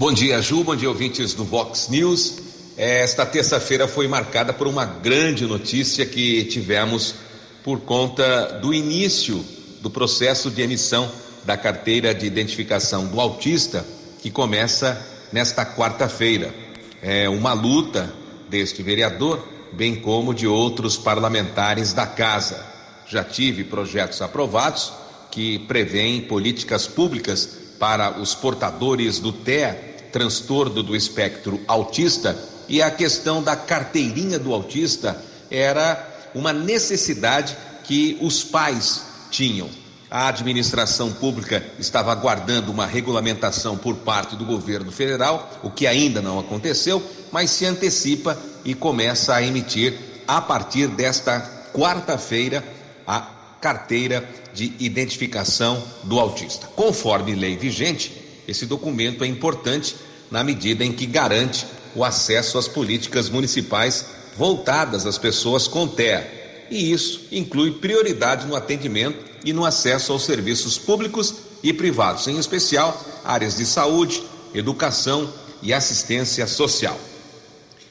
Bom 0.00 0.14
dia, 0.14 0.40
Ju. 0.40 0.64
Bom 0.64 0.74
dia, 0.74 0.88
ouvintes 0.88 1.34
do 1.34 1.44
Vox 1.44 1.88
News. 1.90 2.38
Esta 2.74 3.26
terça-feira 3.26 3.86
foi 3.86 4.08
marcada 4.08 4.50
por 4.50 4.66
uma 4.66 4.86
grande 4.86 5.44
notícia 5.44 6.06
que 6.06 6.44
tivemos 6.44 7.16
por 7.62 7.80
conta 7.80 8.58
do 8.62 8.72
início 8.72 9.44
do 9.82 9.90
processo 9.90 10.50
de 10.50 10.62
emissão 10.62 11.12
da 11.44 11.54
carteira 11.54 12.14
de 12.14 12.24
identificação 12.24 13.08
do 13.08 13.20
autista, 13.20 13.84
que 14.22 14.30
começa 14.30 15.06
nesta 15.30 15.66
quarta-feira. 15.66 16.54
É 17.02 17.28
uma 17.28 17.52
luta 17.52 18.10
deste 18.48 18.82
vereador, 18.82 19.46
bem 19.70 19.96
como 19.96 20.32
de 20.32 20.46
outros 20.46 20.96
parlamentares 20.96 21.92
da 21.92 22.06
casa. 22.06 22.64
Já 23.06 23.22
tive 23.22 23.64
projetos 23.64 24.22
aprovados 24.22 24.94
que 25.30 25.58
prevêem 25.58 26.22
políticas 26.22 26.86
públicas 26.86 27.50
para 27.78 28.18
os 28.18 28.34
portadores 28.34 29.18
do 29.20 29.30
TEA 29.30 29.89
transtorno 30.12 30.82
do 30.82 30.94
espectro 30.94 31.60
autista 31.66 32.36
e 32.68 32.80
a 32.80 32.90
questão 32.90 33.42
da 33.42 33.56
carteirinha 33.56 34.38
do 34.38 34.54
autista 34.54 35.20
era 35.50 36.08
uma 36.34 36.52
necessidade 36.52 37.56
que 37.84 38.16
os 38.20 38.44
pais 38.44 39.02
tinham. 39.30 39.68
A 40.10 40.28
administração 40.28 41.12
pública 41.12 41.64
estava 41.78 42.10
aguardando 42.10 42.72
uma 42.72 42.86
regulamentação 42.86 43.76
por 43.76 43.96
parte 43.96 44.34
do 44.36 44.44
governo 44.44 44.90
federal, 44.90 45.50
o 45.62 45.70
que 45.70 45.86
ainda 45.86 46.20
não 46.20 46.38
aconteceu, 46.38 47.02
mas 47.30 47.50
se 47.50 47.64
antecipa 47.64 48.36
e 48.64 48.74
começa 48.74 49.34
a 49.34 49.42
emitir 49.42 49.94
a 50.26 50.40
partir 50.40 50.88
desta 50.88 51.40
quarta-feira 51.72 52.64
a 53.06 53.20
carteira 53.60 54.28
de 54.52 54.74
identificação 54.78 55.82
do 56.04 56.18
autista. 56.18 56.66
Conforme 56.68 57.34
lei 57.34 57.56
vigente, 57.56 58.19
esse 58.46 58.66
documento 58.66 59.24
é 59.24 59.26
importante 59.26 59.96
na 60.30 60.44
medida 60.44 60.84
em 60.84 60.92
que 60.92 61.06
garante 61.06 61.66
o 61.94 62.04
acesso 62.04 62.58
às 62.58 62.68
políticas 62.68 63.28
municipais 63.28 64.06
voltadas 64.36 65.06
às 65.06 65.18
pessoas 65.18 65.66
com 65.66 65.86
TEA. 65.86 66.66
E 66.70 66.92
isso 66.92 67.26
inclui 67.32 67.72
prioridade 67.72 68.46
no 68.46 68.54
atendimento 68.54 69.24
e 69.44 69.52
no 69.52 69.64
acesso 69.64 70.12
aos 70.12 70.24
serviços 70.24 70.78
públicos 70.78 71.34
e 71.62 71.72
privados, 71.72 72.26
em 72.28 72.38
especial 72.38 72.98
áreas 73.24 73.56
de 73.56 73.66
saúde, 73.66 74.22
educação 74.54 75.32
e 75.62 75.72
assistência 75.72 76.46
social. 76.46 76.98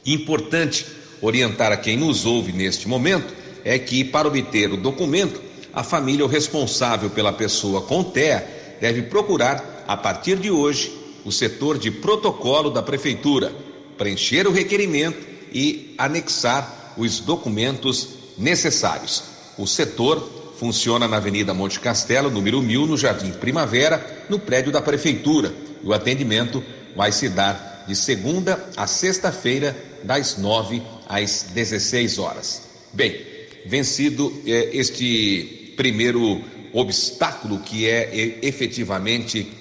Importante 0.06 0.86
orientar 1.22 1.72
a 1.72 1.78
quem 1.78 1.98
nos 1.98 2.26
ouve 2.26 2.52
neste 2.52 2.88
momento 2.88 3.34
é 3.64 3.78
que, 3.78 4.04
para 4.04 4.28
obter 4.28 4.72
o 4.72 4.78
documento, 4.78 5.42
a 5.74 5.84
família 5.84 6.24
ou 6.24 6.30
responsável 6.30 7.10
pela 7.10 7.34
pessoa 7.34 7.82
com 7.82 8.04
TEA 8.04 8.78
deve 8.80 9.04
procurar, 9.04 9.79
a 9.90 9.98
partir 9.98 10.38
de 10.38 10.52
hoje, 10.52 10.96
o 11.26 11.32
setor 11.32 11.80
de 11.80 11.90
protocolo 11.90 12.70
da 12.70 12.84
Prefeitura, 12.84 13.52
preencher 13.98 14.46
o 14.46 14.52
requerimento 14.52 15.18
e 15.52 15.96
anexar 15.98 16.94
os 16.96 17.20
documentos 17.20 18.10
necessários. 18.38 19.24
O 19.58 19.66
setor 19.66 20.54
funciona 20.60 21.08
na 21.08 21.18
Avenida 21.18 21.56
Monte 21.56 21.80
Castelo, 21.80 22.30
número 22.30 22.62
1000, 22.62 22.86
no 22.86 22.96
Jardim 22.96 23.32
Primavera, 23.32 24.28
no 24.30 24.38
prédio 24.38 24.72
da 24.72 24.80
Prefeitura. 24.80 25.52
O 25.84 25.92
atendimento 25.92 26.64
vai 26.96 27.12
se 27.12 27.28
dar 27.28 27.86
de 27.88 27.96
segunda 27.96 28.64
a 28.78 28.86
sexta-feira, 28.86 29.76
das 30.04 30.38
nove 30.38 30.84
às 31.08 31.48
16 31.52 32.20
horas. 32.20 32.62
Bem, 32.94 33.20
vencido 33.66 34.32
eh, 34.46 34.70
este 34.72 35.74
primeiro 35.76 36.44
obstáculo 36.74 37.58
que 37.62 37.88
é 37.88 38.08
eh, 38.14 38.38
efetivamente 38.44 39.58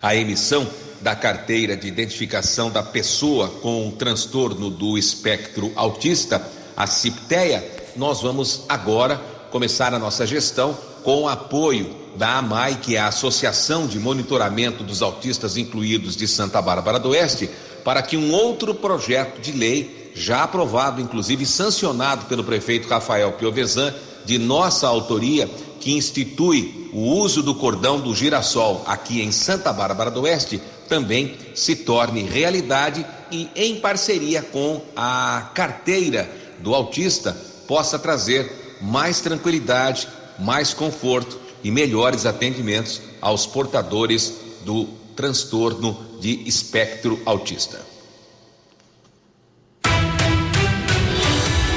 a 0.00 0.14
emissão 0.14 0.66
da 1.00 1.14
carteira 1.14 1.76
de 1.76 1.86
identificação 1.86 2.70
da 2.70 2.82
pessoa 2.82 3.48
com 3.48 3.90
transtorno 3.90 4.70
do 4.70 4.98
espectro 4.98 5.72
autista, 5.76 6.44
a 6.76 6.86
CIPTEA, 6.86 7.92
nós 7.96 8.20
vamos 8.20 8.64
agora 8.68 9.16
começar 9.50 9.94
a 9.94 9.98
nossa 9.98 10.26
gestão 10.26 10.76
com 11.02 11.22
o 11.22 11.28
apoio 11.28 11.94
da 12.16 12.38
AMAI, 12.38 12.76
que 12.76 12.96
é 12.96 12.98
a 12.98 13.08
Associação 13.08 13.86
de 13.86 13.98
Monitoramento 13.98 14.82
dos 14.82 15.02
Autistas 15.02 15.56
Incluídos 15.56 16.16
de 16.16 16.26
Santa 16.26 16.60
Bárbara 16.60 16.98
do 16.98 17.10
Oeste, 17.10 17.48
para 17.84 18.02
que 18.02 18.16
um 18.16 18.32
outro 18.32 18.74
projeto 18.74 19.40
de 19.40 19.52
lei, 19.52 20.12
já 20.14 20.42
aprovado, 20.42 21.00
inclusive 21.00 21.46
sancionado 21.46 22.26
pelo 22.26 22.42
prefeito 22.42 22.88
Rafael 22.88 23.32
Piovesan, 23.32 23.94
de 24.24 24.36
nossa 24.36 24.86
autoria, 24.86 25.48
que 25.80 25.96
institui 25.96 26.90
o 26.92 27.00
uso 27.00 27.42
do 27.42 27.54
cordão 27.54 28.00
do 28.00 28.14
girassol 28.14 28.82
aqui 28.86 29.22
em 29.22 29.32
Santa 29.32 29.72
Bárbara 29.72 30.10
do 30.10 30.22
Oeste, 30.22 30.60
também 30.88 31.36
se 31.54 31.76
torne 31.76 32.22
realidade 32.22 33.04
e, 33.30 33.48
em 33.54 33.76
parceria 33.76 34.42
com 34.42 34.80
a 34.96 35.50
carteira 35.54 36.30
do 36.60 36.74
autista, 36.74 37.32
possa 37.66 37.98
trazer 37.98 38.78
mais 38.80 39.20
tranquilidade, 39.20 40.08
mais 40.38 40.72
conforto 40.72 41.38
e 41.62 41.70
melhores 41.70 42.24
atendimentos 42.26 43.00
aos 43.20 43.46
portadores 43.46 44.34
do 44.64 44.86
transtorno 45.14 45.96
de 46.20 46.48
espectro 46.48 47.20
autista. 47.26 47.80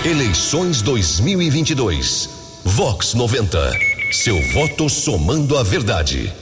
Eleições 0.03 0.81
2022. 0.81 2.29
Vox 2.63 3.13
90. 3.13 3.90
Seu 4.11 4.41
voto 4.41 4.89
somando 4.89 5.57
a 5.57 5.63
verdade. 5.63 6.33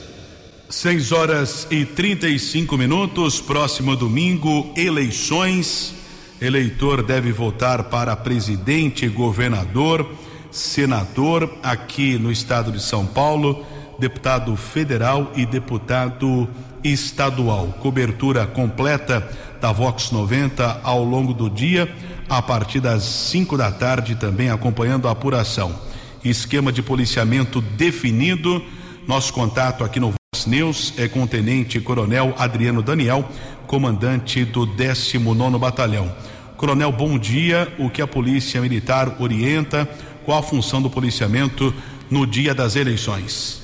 6 0.68 1.12
horas 1.12 1.68
e 1.70 1.84
35 1.84 2.76
minutos. 2.76 3.40
Próximo 3.40 3.94
domingo, 3.94 4.72
eleições. 4.76 5.94
Eleitor 6.40 7.00
deve 7.00 7.30
votar 7.30 7.84
para 7.84 8.16
presidente, 8.16 9.06
governador, 9.06 10.04
senador 10.50 11.48
aqui 11.62 12.18
no 12.18 12.32
estado 12.32 12.72
de 12.72 12.82
São 12.82 13.06
Paulo, 13.06 13.64
deputado 14.00 14.56
federal 14.56 15.30
e 15.36 15.46
deputado 15.46 16.48
estadual. 16.82 17.68
Cobertura 17.78 18.48
completa 18.48 19.30
da 19.60 19.70
Vox 19.70 20.10
90 20.10 20.80
ao 20.82 21.04
longo 21.04 21.32
do 21.32 21.48
dia, 21.48 21.88
a 22.28 22.42
partir 22.42 22.80
das 22.80 23.04
5 23.04 23.56
da 23.56 23.70
tarde, 23.70 24.16
também 24.16 24.50
acompanhando 24.50 25.06
a 25.06 25.12
apuração. 25.12 25.89
Esquema 26.24 26.70
de 26.70 26.82
policiamento 26.82 27.60
definido. 27.60 28.62
Nosso 29.06 29.32
contato 29.32 29.82
aqui 29.82 29.98
no 29.98 30.12
Vox 30.12 30.46
News 30.46 30.92
é 30.98 31.08
com 31.08 31.22
o 31.22 31.26
Tenente 31.26 31.80
Coronel 31.80 32.34
Adriano 32.36 32.82
Daniel, 32.82 33.26
comandante 33.66 34.44
do 34.44 34.66
19 34.66 35.58
Batalhão. 35.58 36.14
Coronel, 36.56 36.92
bom 36.92 37.18
dia. 37.18 37.72
O 37.78 37.88
que 37.88 38.02
a 38.02 38.06
Polícia 38.06 38.60
Militar 38.60 39.16
orienta? 39.18 39.88
Qual 40.24 40.38
a 40.38 40.42
função 40.42 40.82
do 40.82 40.90
policiamento 40.90 41.74
no 42.10 42.26
dia 42.26 42.54
das 42.54 42.76
eleições? 42.76 43.62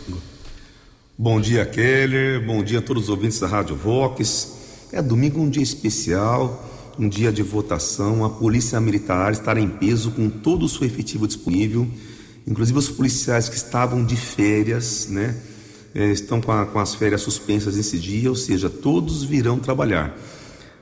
Bom 1.19 1.39
dia, 1.39 1.67
Keller. 1.67 2.45
Bom 2.45 2.63
dia 2.63 2.79
a 2.79 2.83
todos 2.83 3.05
os 3.05 3.09
ouvintes 3.11 3.39
da 3.39 3.47
Rádio 3.47 3.77
Vox. 3.77 4.89
É 4.93 5.03
domingo 5.03 5.41
um 5.41 5.51
dia 5.51 5.63
especial, 5.63 6.67
um 6.99 7.07
dia 7.07 7.31
de 7.31 7.43
votação. 7.43 8.25
A 8.25 8.31
Polícia 8.31 8.81
Militar 8.81 9.33
estará 9.33 9.61
em 9.61 9.69
peso 9.69 10.11
com 10.13 10.31
todo 10.31 10.65
o 10.65 10.69
seu 10.69 10.87
efetivo 10.87 11.27
disponível, 11.27 11.87
inclusive 12.47 12.79
os 12.79 12.89
policiais 12.89 13.49
que 13.49 13.57
estavam 13.57 14.05
de 14.05 14.17
férias, 14.17 15.09
né? 15.09 15.37
É, 15.95 16.11
estão 16.11 16.43
com, 16.43 16.53
a, 16.53 16.67
com 16.67 16.79
as 16.79 16.95
férias 16.95 17.23
suspensas 17.23 17.75
nesse 17.75 17.99
dia, 17.99 18.29
ou 18.29 18.37
seja, 18.37 18.69
todos 18.69 19.25
virão 19.25 19.59
trabalhar. 19.59 20.15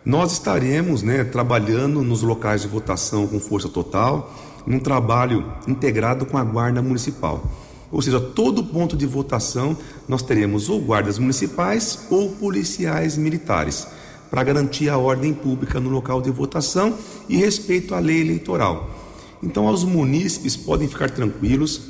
Nós 0.05 0.33
estaremos 0.33 1.03
né, 1.03 1.23
trabalhando 1.23 2.03
nos 2.03 2.21
locais 2.21 2.63
de 2.63 2.69
votação 2.69 3.27
com 3.27 3.39
força 3.39 3.69
total 3.69 4.35
num 4.67 4.81
trabalho 4.81 5.53
integrado 5.69 6.27
com 6.27 6.37
a 6.37 6.45
Guarda 6.45 6.83
Municipal. 6.83 7.49
Ou 7.93 8.03
seja, 8.03 8.19
todo 8.19 8.65
ponto 8.65 8.97
de 8.97 9.07
votação 9.07 9.77
nós 10.09 10.21
teremos 10.21 10.69
ou 10.69 10.81
guardas 10.81 11.19
municipais 11.19 12.07
ou 12.11 12.31
policiais 12.31 13.17
militares, 13.17 13.87
para 14.31 14.43
garantir 14.43 14.89
a 14.89 14.99
ordem 14.99 15.33
pública 15.33 15.79
no 15.79 15.91
local 15.91 16.21
de 16.21 16.31
votação 16.31 16.99
e 17.29 17.37
respeito 17.37 17.95
à 17.95 18.01
lei 18.01 18.21
eleitoral. 18.21 19.04
Então, 19.45 19.67
os 19.67 19.85
munícipes 19.85 20.57
podem 20.57 20.89
ficar 20.89 21.11
tranquilos 21.11 21.83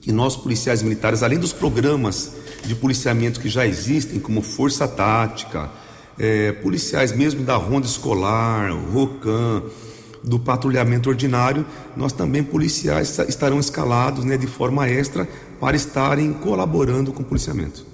que 0.00 0.10
nós, 0.10 0.36
policiais 0.36 0.82
militares, 0.82 1.22
além 1.22 1.38
dos 1.38 1.52
programas 1.52 2.32
de 2.66 2.74
policiamento 2.74 3.40
que 3.40 3.48
já 3.48 3.64
existem, 3.64 4.18
como 4.18 4.42
Força 4.42 4.88
Tática, 4.88 5.70
é, 6.18 6.50
policiais 6.52 7.12
mesmo 7.12 7.44
da 7.44 7.54
Ronda 7.54 7.86
Escolar, 7.86 8.72
ROCAM, 8.92 9.62
do 10.24 10.40
patrulhamento 10.40 11.08
ordinário, 11.08 11.64
nós 11.96 12.12
também 12.12 12.42
policiais 12.42 13.16
estarão 13.28 13.60
escalados 13.60 14.24
né, 14.24 14.36
de 14.36 14.46
forma 14.46 14.88
extra 14.88 15.28
para 15.60 15.76
estarem 15.76 16.32
colaborando 16.32 17.12
com 17.12 17.22
o 17.22 17.24
policiamento. 17.24 17.86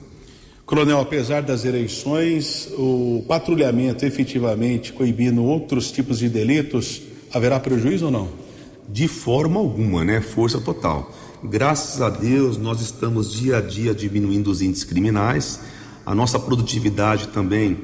Coronel, 0.64 1.01
apesar 1.01 1.42
das 1.42 1.64
eleições, 1.64 2.68
o 2.77 3.24
patrulhamento 3.29 4.05
efetivamente 4.05 4.92
coibindo 4.92 5.42
outros 5.42 5.90
tipos 5.90 6.18
de 6.18 6.29
delitos, 6.29 7.03
haverá 7.33 7.61
prejuízo 7.61 8.07
ou 8.07 8.11
não? 8.11 8.48
De 8.88 9.07
forma 9.07 9.61
alguma, 9.61 10.05
né? 10.05 10.20
Força 10.20 10.59
total. 10.61 11.14
Graças 11.44 12.01
a 12.01 12.09
Deus, 12.09 12.57
nós 12.57 12.81
estamos 12.81 13.33
dia 13.33 13.59
a 13.59 13.61
dia 13.61 13.94
diminuindo 13.94 14.51
os 14.51 14.62
índices 14.62 14.85
criminais, 14.85 15.61
a 16.05 16.14
nossa 16.14 16.38
produtividade 16.38 17.29
também 17.29 17.79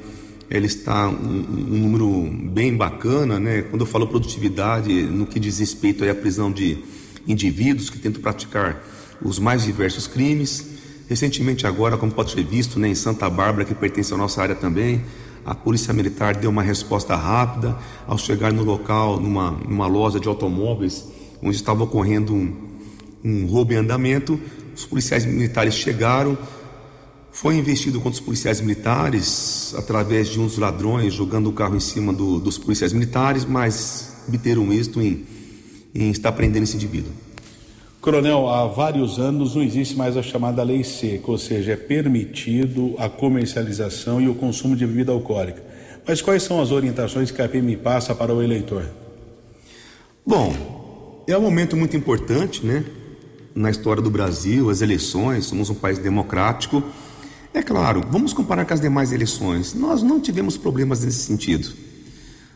ela 0.51 0.67
está 0.67 1.09
um, 1.09 1.13
um, 1.13 1.79
número 1.79 2.29
bem 2.51 2.77
bacana, 2.77 3.41
né? 3.41 3.63
Quando 3.63 3.83
eu 3.83 3.87
falo 3.87 4.07
produtividade, 4.07 5.03
no 5.03 5.27
que 5.27 5.41
diz 5.41 5.59
respeito 5.59 6.09
à 6.09 6.15
prisão 6.15 6.53
de 6.53 6.79
indivíduos 7.27 7.91
que 7.91 7.99
tentam 7.99 8.21
praticar 8.21 8.83
os 9.23 9.39
mais 9.39 9.65
diversos 9.65 10.07
crimes. 10.07 10.67
Recentemente 11.09 11.67
agora, 11.67 11.97
como 11.97 12.13
pode 12.13 12.33
ser 12.33 12.45
visto, 12.45 12.79
né, 12.79 12.89
em 12.89 12.95
Santa 12.95 13.29
Bárbara, 13.29 13.65
que 13.65 13.75
pertence 13.75 14.13
à 14.13 14.17
nossa 14.17 14.41
área 14.41 14.55
também, 14.55 15.03
a 15.45 15.55
Polícia 15.55 15.93
Militar 15.93 16.37
deu 16.37 16.51
uma 16.51 16.63
resposta 16.63 17.15
rápida 17.15 17.77
ao 18.07 18.17
chegar 18.17 18.53
no 18.53 18.63
local, 18.63 19.21
numa, 19.21 19.51
numa 19.51 19.87
loja 19.87 20.19
de 20.19 20.29
automóveis, 20.29 21.07
onde 21.43 21.57
estava 21.57 21.85
ocorrendo 21.85 22.35
um, 22.35 22.53
um 23.23 23.47
roubo 23.47 23.73
em 23.73 23.77
andamento. 23.77 24.41
Os 24.75 24.87
policiais 24.87 25.25
militares 25.25 25.75
chegaram, 25.75 26.37
foi 27.31 27.57
investido 27.57 27.99
contra 28.01 28.19
os 28.19 28.25
policiais 28.25 28.61
militares 28.61 29.75
através 29.77 30.29
de 30.29 30.41
uns 30.41 30.57
ladrões 30.57 31.13
jogando 31.13 31.51
o 31.51 31.53
carro 31.53 31.77
em 31.77 31.81
cima 31.81 32.13
do, 32.13 32.39
dos 32.39 32.57
policiais 32.57 32.93
militares, 32.93 33.45
mas 33.45 34.15
obteram 34.29 34.73
êxito 34.73 35.03
em, 35.03 35.27
em 35.95 36.11
estar 36.11 36.33
prendendo 36.33 36.63
esse 36.63 36.77
indivíduo. 36.77 37.13
Coronel, 38.05 38.51
há 38.51 38.67
vários 38.67 39.19
anos 39.19 39.55
não 39.55 39.63
existe 39.63 39.97
mais 39.97 40.15
a 40.15 40.23
chamada 40.23 40.63
lei 40.63 40.85
seca, 40.85 41.31
ou 41.31 41.39
seja, 41.39 41.73
é 41.73 41.77
permitido 41.77 42.95
a 42.99 43.09
comercialização 43.09 44.21
e 44.21 44.29
o 44.29 44.35
consumo 44.35 44.77
de 44.77 44.87
bebida 44.87 45.11
alcoólica. 45.11 45.63
Mas 46.07 46.21
quais 46.21 46.43
são 46.43 46.61
as 46.61 46.71
orientações 46.71 47.31
que 47.31 47.41
a 47.41 47.49
PM 47.49 47.75
passa 47.79 48.15
para 48.15 48.35
o 48.35 48.43
eleitor? 48.43 48.85
Bom, 50.27 51.25
é 51.27 51.35
um 51.39 51.41
momento 51.41 51.79
muito 51.79 51.97
importante, 51.97 52.63
né? 52.67 52.85
Na 53.55 53.71
história 53.71 54.03
do 54.03 54.11
Brasil, 54.11 54.69
as 54.69 54.83
eleições, 54.83 55.47
somos 55.47 55.71
um 55.71 55.75
país 55.75 55.99
democrático 55.99 56.83
é 57.55 57.63
claro, 57.63 58.03
vamos 58.11 58.35
comparar 58.35 58.67
com 58.67 58.75
as 58.75 58.81
demais 58.81 59.13
eleições. 59.13 59.73
Nós 59.73 60.03
não 60.03 60.21
tivemos 60.21 60.59
problemas 60.59 61.03
nesse 61.03 61.21
sentido. 61.21 61.73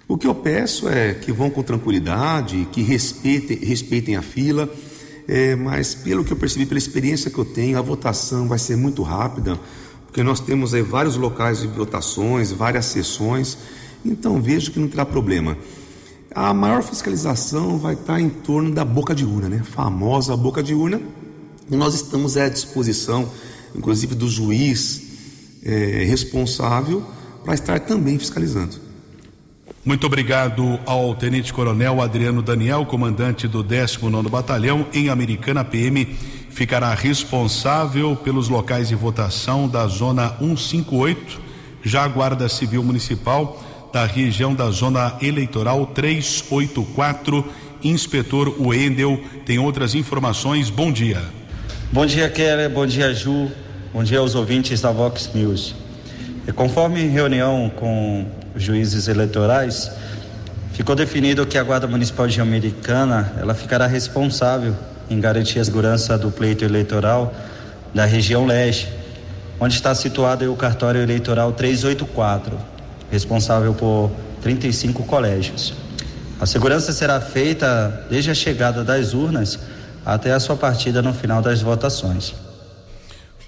O 0.06 0.18
que 0.18 0.26
eu 0.26 0.34
peço 0.34 0.88
é 0.88 1.14
que 1.14 1.32
vão 1.32 1.48
com 1.48 1.62
tranquilidade, 1.62 2.68
que 2.70 2.82
respeitem, 2.82 3.58
respeitem 3.58 4.16
a 4.16 4.22
fila, 4.22 4.68
é, 5.28 5.54
mas 5.54 5.94
pelo 5.94 6.24
que 6.24 6.32
eu 6.32 6.36
percebi, 6.36 6.66
pela 6.66 6.78
experiência 6.78 7.30
que 7.30 7.38
eu 7.38 7.44
tenho, 7.44 7.78
a 7.78 7.82
votação 7.82 8.48
vai 8.48 8.58
ser 8.58 8.76
muito 8.76 9.02
rápida, 9.02 9.60
porque 10.06 10.22
nós 10.22 10.40
temos 10.40 10.74
aí 10.74 10.82
vários 10.82 11.16
locais 11.16 11.60
de 11.60 11.66
votações, 11.66 12.50
várias 12.50 12.86
sessões, 12.86 13.58
então 14.04 14.40
vejo 14.40 14.72
que 14.72 14.80
não 14.80 14.88
terá 14.88 15.04
problema. 15.04 15.56
A 16.34 16.52
maior 16.54 16.82
fiscalização 16.82 17.78
vai 17.78 17.94
estar 17.94 18.20
em 18.20 18.28
torno 18.28 18.70
da 18.72 18.84
boca 18.84 19.14
de 19.14 19.24
urna, 19.24 19.48
né? 19.48 19.62
famosa 19.62 20.36
boca 20.36 20.62
de 20.62 20.74
urna, 20.74 21.00
e 21.70 21.76
nós 21.76 21.94
estamos 21.94 22.36
à 22.36 22.48
disposição 22.48 23.30
inclusive 23.74 24.14
do 24.14 24.28
juiz 24.28 25.02
é, 25.62 26.04
responsável, 26.04 27.02
para 27.44 27.54
estar 27.54 27.80
também 27.80 28.18
fiscalizando. 28.18 28.87
Muito 29.88 30.06
obrigado 30.06 30.78
ao 30.84 31.14
Tenente 31.14 31.50
Coronel 31.50 32.02
Adriano 32.02 32.42
Daniel, 32.42 32.84
comandante 32.84 33.48
do 33.48 33.62
19 33.62 34.28
Batalhão 34.28 34.86
em 34.92 35.08
Americana 35.08 35.64
PM, 35.64 36.04
ficará 36.50 36.92
responsável 36.92 38.14
pelos 38.14 38.50
locais 38.50 38.88
de 38.88 38.94
votação 38.94 39.66
da 39.66 39.86
zona 39.86 40.36
158. 40.40 41.40
Já 41.82 42.04
a 42.04 42.08
Guarda 42.08 42.50
Civil 42.50 42.84
Municipal 42.84 43.64
da 43.90 44.04
região 44.04 44.54
da 44.54 44.70
zona 44.70 45.16
eleitoral 45.22 45.86
384. 45.86 47.42
Inspetor 47.82 48.60
Wendel 48.60 49.18
tem 49.46 49.58
outras 49.58 49.94
informações. 49.94 50.68
Bom 50.68 50.92
dia. 50.92 51.22
Bom 51.90 52.04
dia, 52.04 52.28
Keller. 52.28 52.68
Bom 52.68 52.84
dia, 52.84 53.14
Ju. 53.14 53.50
Bom 53.94 54.04
dia 54.04 54.18
aos 54.18 54.34
ouvintes 54.34 54.82
da 54.82 54.92
Vox 54.92 55.30
News. 55.34 55.87
Conforme 56.54 57.06
reunião 57.06 57.70
com 57.74 58.26
juízes 58.56 59.06
eleitorais, 59.06 59.90
ficou 60.72 60.96
definido 60.96 61.46
que 61.46 61.58
a 61.58 61.62
Guarda 61.62 61.86
Municipal 61.86 62.26
de 62.26 62.40
Americana 62.40 63.32
ela 63.38 63.54
ficará 63.54 63.86
responsável 63.86 64.74
em 65.10 65.20
garantir 65.20 65.58
a 65.58 65.64
segurança 65.64 66.16
do 66.16 66.30
pleito 66.30 66.64
eleitoral 66.64 67.34
da 67.94 68.04
região 68.04 68.46
leste, 68.46 68.88
onde 69.60 69.74
está 69.74 69.94
situado 69.94 70.50
o 70.50 70.56
cartório 70.56 71.02
eleitoral 71.02 71.52
384, 71.52 72.58
responsável 73.10 73.74
por 73.74 74.10
35 74.42 75.04
colégios. 75.04 75.74
A 76.40 76.46
segurança 76.46 76.92
será 76.92 77.20
feita 77.20 78.06
desde 78.08 78.30
a 78.30 78.34
chegada 78.34 78.84
das 78.84 79.12
urnas 79.12 79.58
até 80.04 80.32
a 80.32 80.40
sua 80.40 80.56
partida 80.56 81.02
no 81.02 81.12
final 81.12 81.42
das 81.42 81.60
votações. 81.60 82.47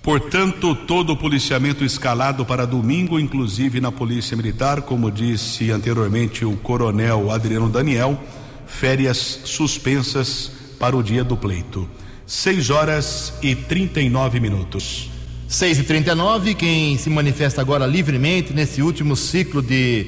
Portanto, 0.03 0.75
todo 0.75 1.13
o 1.13 1.17
policiamento 1.17 1.85
escalado 1.85 2.45
para 2.47 2.67
domingo, 2.67 3.21
inclusive 3.21 3.81
na 3.81 3.93
Polícia 3.93 4.35
Militar, 4.35 4.81
como 4.83 5.11
disse 5.11 5.71
anteriormente 5.71 6.43
o 6.43 6.57
Coronel 6.57 7.31
Adriano 7.31 7.69
Daniel, 7.69 8.19
férias 8.67 9.41
suspensas 9.45 10.51
para 10.79 10.97
o 10.97 11.03
dia 11.03 11.23
do 11.23 11.37
pleito. 11.37 11.87
6 12.27 12.71
horas 12.71 13.35
e 13.43 13.55
39 13.55 14.41
minutos. 14.41 15.11
6 15.47 15.81
e 15.81 15.83
39 15.83 16.55
quem 16.55 16.97
se 16.97 17.11
manifesta 17.11 17.61
agora 17.61 17.85
livremente 17.85 18.55
nesse 18.55 18.81
último 18.81 19.17
ciclo 19.17 19.61
de 19.61 20.07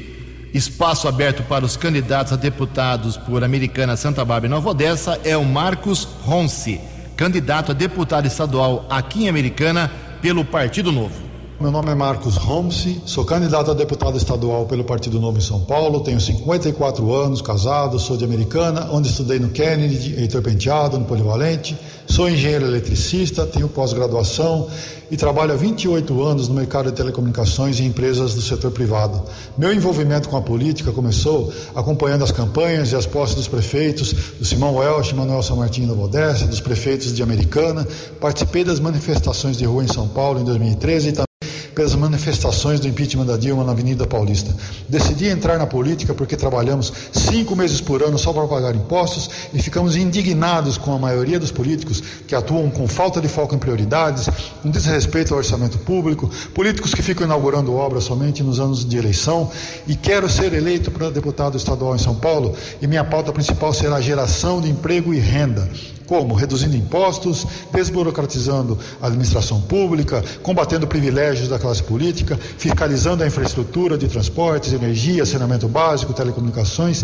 espaço 0.55 1.09
aberto 1.09 1.43
para 1.43 1.65
os 1.65 1.77
candidatos 1.77 2.33
a 2.33 2.37
deputados 2.37 3.17
por 3.17 3.43
Americana, 3.43 3.97
Santa 3.97 4.25
Bárbara 4.25 4.47
e 4.47 4.51
Nova 4.51 4.71
Odessa 4.71 5.21
é 5.25 5.37
o 5.37 5.45
Marcos 5.45 6.05
Ronce, 6.23 6.81
candidato 7.17 7.73
a 7.73 7.75
deputado 7.75 8.27
estadual 8.27 8.87
aqui 8.91 9.25
em 9.25 9.29
Americana 9.29 9.91
pelo 10.21 10.45
Partido 10.45 10.91
Novo. 10.91 11.22
Meu 11.63 11.71
nome 11.71 11.93
é 11.93 11.95
Marcos 11.95 12.35
Romsi, 12.35 13.01
sou 13.07 13.25
candidato 13.25 13.71
a 13.71 13.75
deputado 13.75 14.17
estadual 14.17 14.67
pelo 14.67 14.83
Partido 14.83 15.21
Novo 15.21 15.39
em 15.39 15.41
São 15.41 15.61
Paulo, 15.61 16.01
tenho 16.01 16.21
54 16.21 17.15
anos, 17.15 17.41
casado, 17.41 18.01
sou 18.01 18.17
de 18.17 18.25
Americana, 18.25 18.89
onde 18.91 19.09
estudei 19.09 19.39
no 19.39 19.49
Kennedy, 19.49 20.21
Heitor 20.21 20.43
Penteado, 20.43 20.99
no 20.99 21.05
Polivalente, 21.05 21.79
sou 22.05 22.29
engenheiro 22.29 22.67
eletricista, 22.67 23.47
tenho 23.47 23.69
pós-graduação 23.69 24.67
e 25.09 25.17
trabalho 25.17 25.53
há 25.53 25.57
28 25.57 26.21
anos 26.25 26.49
no 26.49 26.55
mercado 26.55 26.91
de 26.91 26.97
telecomunicações 26.97 27.79
e 27.79 27.85
empresas 27.85 28.35
do 28.35 28.43
setor 28.43 28.73
privado. 28.73 29.23
Meu 29.57 29.73
envolvimento 29.73 30.29
com 30.29 30.37
a 30.37 30.43
política 30.43 30.91
começou 30.91 31.53
acompanhando 31.77 32.25
as 32.25 32.33
campanhas 32.33 32.91
e 32.91 32.97
as 32.97 33.07
posses 33.07 33.37
dos 33.37 33.47
prefeitos, 33.47 34.13
do 34.13 34.45
Simão 34.45 34.75
Welch, 34.75 35.15
Manuel 35.15 35.45
São 35.45 35.59
Martin 35.59 35.87
da 35.87 35.95
Modéstia, 35.95 36.49
dos 36.49 36.61
prefeitos 36.61 37.15
de 37.15 37.23
Americana, 37.23 37.87
participei 38.21 38.65
das 38.65 38.81
manifestações 38.81 39.57
de 39.57 39.65
rua 39.65 39.85
em 39.85 39.89
São 39.89 40.09
Paulo 40.09 40.41
em 40.41 40.45
2013 40.45 41.09
e 41.11 41.13
também 41.13 41.32
pelas 41.75 41.95
manifestações 41.95 42.81
do 42.81 42.89
impeachment 42.89 43.27
da 43.27 43.37
Dilma 43.37 43.65
na 43.65 43.73
Avenida 43.73 44.07
Paulista. 44.07 44.55
Decidi 44.89 45.27
entrar 45.27 45.59
na 45.59 45.67
política 45.67 46.15
porque 46.15 46.37
trabalhamos 46.37 46.93
cinco 47.13 47.57
meses 47.57 47.81
por 47.81 48.03
ano 48.03 48.19
só 48.19 48.33
para 48.33 48.47
pagar 48.47 48.75
impostos 48.75 49.31
e 49.53 49.63
ficamos 49.63 49.97
indignados 49.97 50.77
com 50.77 50.93
a 50.93 50.99
maioria 50.99 51.39
dos 51.39 51.51
políticos 51.51 52.03
que 52.27 52.35
atuam 52.35 52.71
com 52.71 52.87
falta 52.87 53.21
de 53.21 53.29
foco 53.29 53.55
em 53.55 53.59
prioridades, 53.59 54.29
com 54.63 54.71
desrespeito 54.71 55.33
ao 55.33 55.39
orçamento 55.39 55.79
público, 55.79 56.31
políticos 56.55 56.95
que 56.95 57.03
ficam 57.03 57.27
inaugurando 57.27 57.75
obras 57.75 58.05
somente 58.05 58.43
nos 58.43 58.61
anos 58.61 58.89
de 58.89 58.97
eleição. 58.97 59.51
E 59.87 59.95
quero 59.95 60.29
ser 60.29 60.53
eleito 60.53 60.91
para 60.91 61.11
deputado 61.11 61.57
estadual 61.57 61.95
em 61.95 61.99
São 61.99 62.15
Paulo 62.15 62.55
e 62.81 62.87
minha 62.87 63.05
pauta 63.05 63.33
principal 63.33 63.73
será 63.73 64.01
geração 64.01 64.61
de 64.61 64.69
emprego 64.69 65.15
e 65.15 65.19
renda. 65.19 65.69
Como? 66.13 66.35
Reduzindo 66.35 66.77
impostos, 66.77 67.47
desburocratizando 67.73 68.79
a 69.01 69.07
administração 69.07 69.63
pública, 69.63 70.23
combatendo 70.43 70.87
privilégios 70.87 71.49
da 71.49 71.59
classe 71.59 71.83
política, 71.83 72.39
fiscalizando 72.59 73.25
a 73.25 73.27
infraestrutura 73.27 73.97
de 73.97 74.07
transportes, 74.09 74.75
energia, 74.75 75.25
saneamento 75.25 75.67
básico, 75.69 76.13
telecomunicações. 76.13 77.03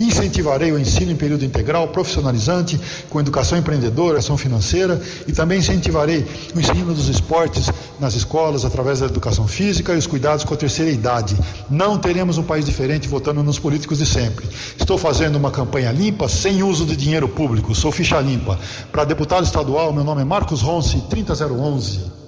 Incentivarei 0.00 0.72
o 0.72 0.78
ensino 0.78 1.12
em 1.12 1.16
período 1.16 1.44
integral, 1.44 1.86
profissionalizante, 1.88 2.80
com 3.08 3.20
educação 3.20 3.56
empreendedora, 3.56 4.18
ação 4.18 4.36
financeira 4.36 5.00
e 5.28 5.30
também 5.30 5.60
incentivarei 5.60 6.26
o 6.52 6.58
ensino 6.58 6.92
dos 6.92 7.08
esportes 7.08 7.70
nas 8.00 8.14
escolas 8.14 8.64
através 8.64 9.00
da 9.00 9.06
educação 9.06 9.46
física 9.46 9.92
e 9.94 9.98
os 9.98 10.06
cuidados 10.08 10.44
com 10.44 10.54
a 10.54 10.56
terceira 10.56 10.90
idade. 10.90 11.36
Não 11.70 11.98
teremos 11.98 12.38
um 12.38 12.42
país 12.42 12.64
diferente 12.64 13.06
votando 13.06 13.42
nos 13.42 13.58
políticos 13.58 13.98
de 13.98 14.06
sempre. 14.06 14.48
Estou 14.76 14.98
fazendo 14.98 15.36
uma 15.36 15.50
campanha 15.50 15.92
limpa, 15.92 16.28
sem 16.28 16.62
uso 16.62 16.86
de 16.86 16.96
dinheiro 16.96 17.28
público. 17.28 17.74
Sou 17.74 17.90
ficha 17.90 18.20
limpa. 18.20 18.47
Para 18.92 19.04
deputado 19.04 19.44
estadual, 19.44 19.92
meu 19.92 20.04
nome 20.04 20.22
é 20.22 20.24
Marcos 20.24 20.62
Ronce, 20.62 21.02
30011. 21.10 22.18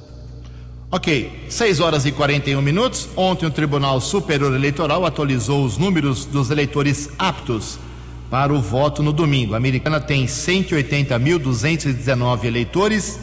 Ok, 0.92 1.46
6 1.48 1.78
horas 1.78 2.04
e 2.04 2.10
41 2.10 2.60
minutos. 2.60 3.08
Ontem 3.16 3.46
o 3.46 3.50
Tribunal 3.50 4.00
Superior 4.00 4.52
Eleitoral 4.52 5.06
atualizou 5.06 5.64
os 5.64 5.78
números 5.78 6.24
dos 6.24 6.50
eleitores 6.50 7.10
aptos 7.16 7.78
para 8.28 8.52
o 8.52 8.60
voto 8.60 9.00
no 9.00 9.12
domingo. 9.12 9.54
A 9.54 9.56
americana 9.56 10.00
tem 10.00 10.26
180.219 10.26 12.44
eleitores, 12.44 13.20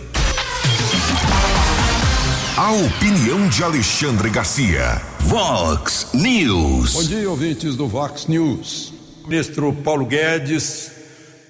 A 2.57 2.71
opinião 2.71 3.49
de 3.49 3.61
Alexandre 3.63 4.29
Garcia. 4.29 5.01
Vox 5.21 6.09
News. 6.13 6.93
Bom 6.93 7.03
dia, 7.03 7.29
ouvintes 7.29 7.75
do 7.75 7.85
Vox 7.87 8.27
News. 8.27 8.93
Ministro 9.27 9.73
Paulo 9.73 10.05
Guedes, 10.05 10.91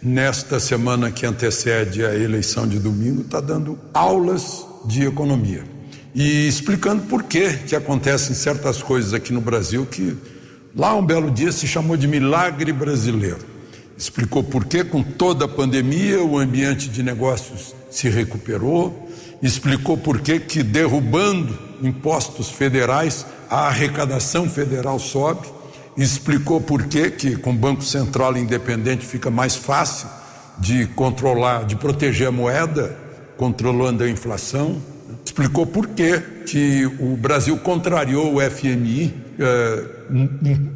nesta 0.02 0.60
semana 0.60 1.12
que 1.12 1.24
antecede 1.26 2.06
a 2.06 2.16
eleição 2.16 2.66
de 2.68 2.80
domingo, 2.80 3.22
está 3.22 3.42
dando 3.42 3.78
aulas 3.94 4.66
de 4.86 5.04
economia 5.04 5.75
e 6.16 6.48
explicando 6.48 7.04
por 7.04 7.24
que 7.24 7.58
que 7.58 7.76
acontecem 7.76 8.34
certas 8.34 8.82
coisas 8.82 9.14
aqui 9.14 9.34
no 9.34 9.42
Brasil 9.42 9.86
que 9.86 10.18
lá 10.74 10.96
um 10.96 11.06
belo 11.06 11.30
dia 11.30 11.52
se 11.52 11.68
chamou 11.68 11.98
de 11.98 12.08
milagre 12.08 12.72
brasileiro. 12.72 13.40
Explicou 13.98 14.42
por 14.42 14.64
que 14.64 14.86
com 14.86 15.04
toda 15.04 15.44
a 15.44 15.48
pandemia 15.48 16.24
o 16.24 16.40
ambiente 16.40 16.88
de 16.88 17.04
negócios 17.04 17.76
se 17.92 18.08
recuperou, 18.08 19.10
explicou 19.42 19.98
por 19.98 20.22
que 20.22 20.40
que 20.40 20.64
derrubando 20.64 21.60
impostos 21.82 22.50
federais 22.50 23.26
a 23.50 23.68
arrecadação 23.68 24.50
federal 24.50 24.98
sobe, 24.98 25.48
explicou 25.98 26.62
por 26.62 26.84
que 26.84 27.12
que 27.12 27.36
com 27.36 27.52
o 27.52 27.54
Banco 27.54 27.84
Central 27.84 28.38
independente 28.38 29.06
fica 29.06 29.30
mais 29.30 29.58
fácil 29.58 30.08
de 30.58 30.88
controlar, 30.88 31.66
de 31.66 31.76
proteger 31.76 32.30
a 32.30 32.32
moeda, 32.32 32.98
controlando 33.36 34.04
a 34.04 34.10
inflação 34.10 34.82
explicou 35.26 35.66
por 35.66 35.88
que, 35.88 36.20
que 36.46 36.86
o 37.00 37.18
Brasil 37.18 37.58
contrariou 37.58 38.36
o 38.36 38.42
FMI 38.42 39.14
eh, 39.40 39.84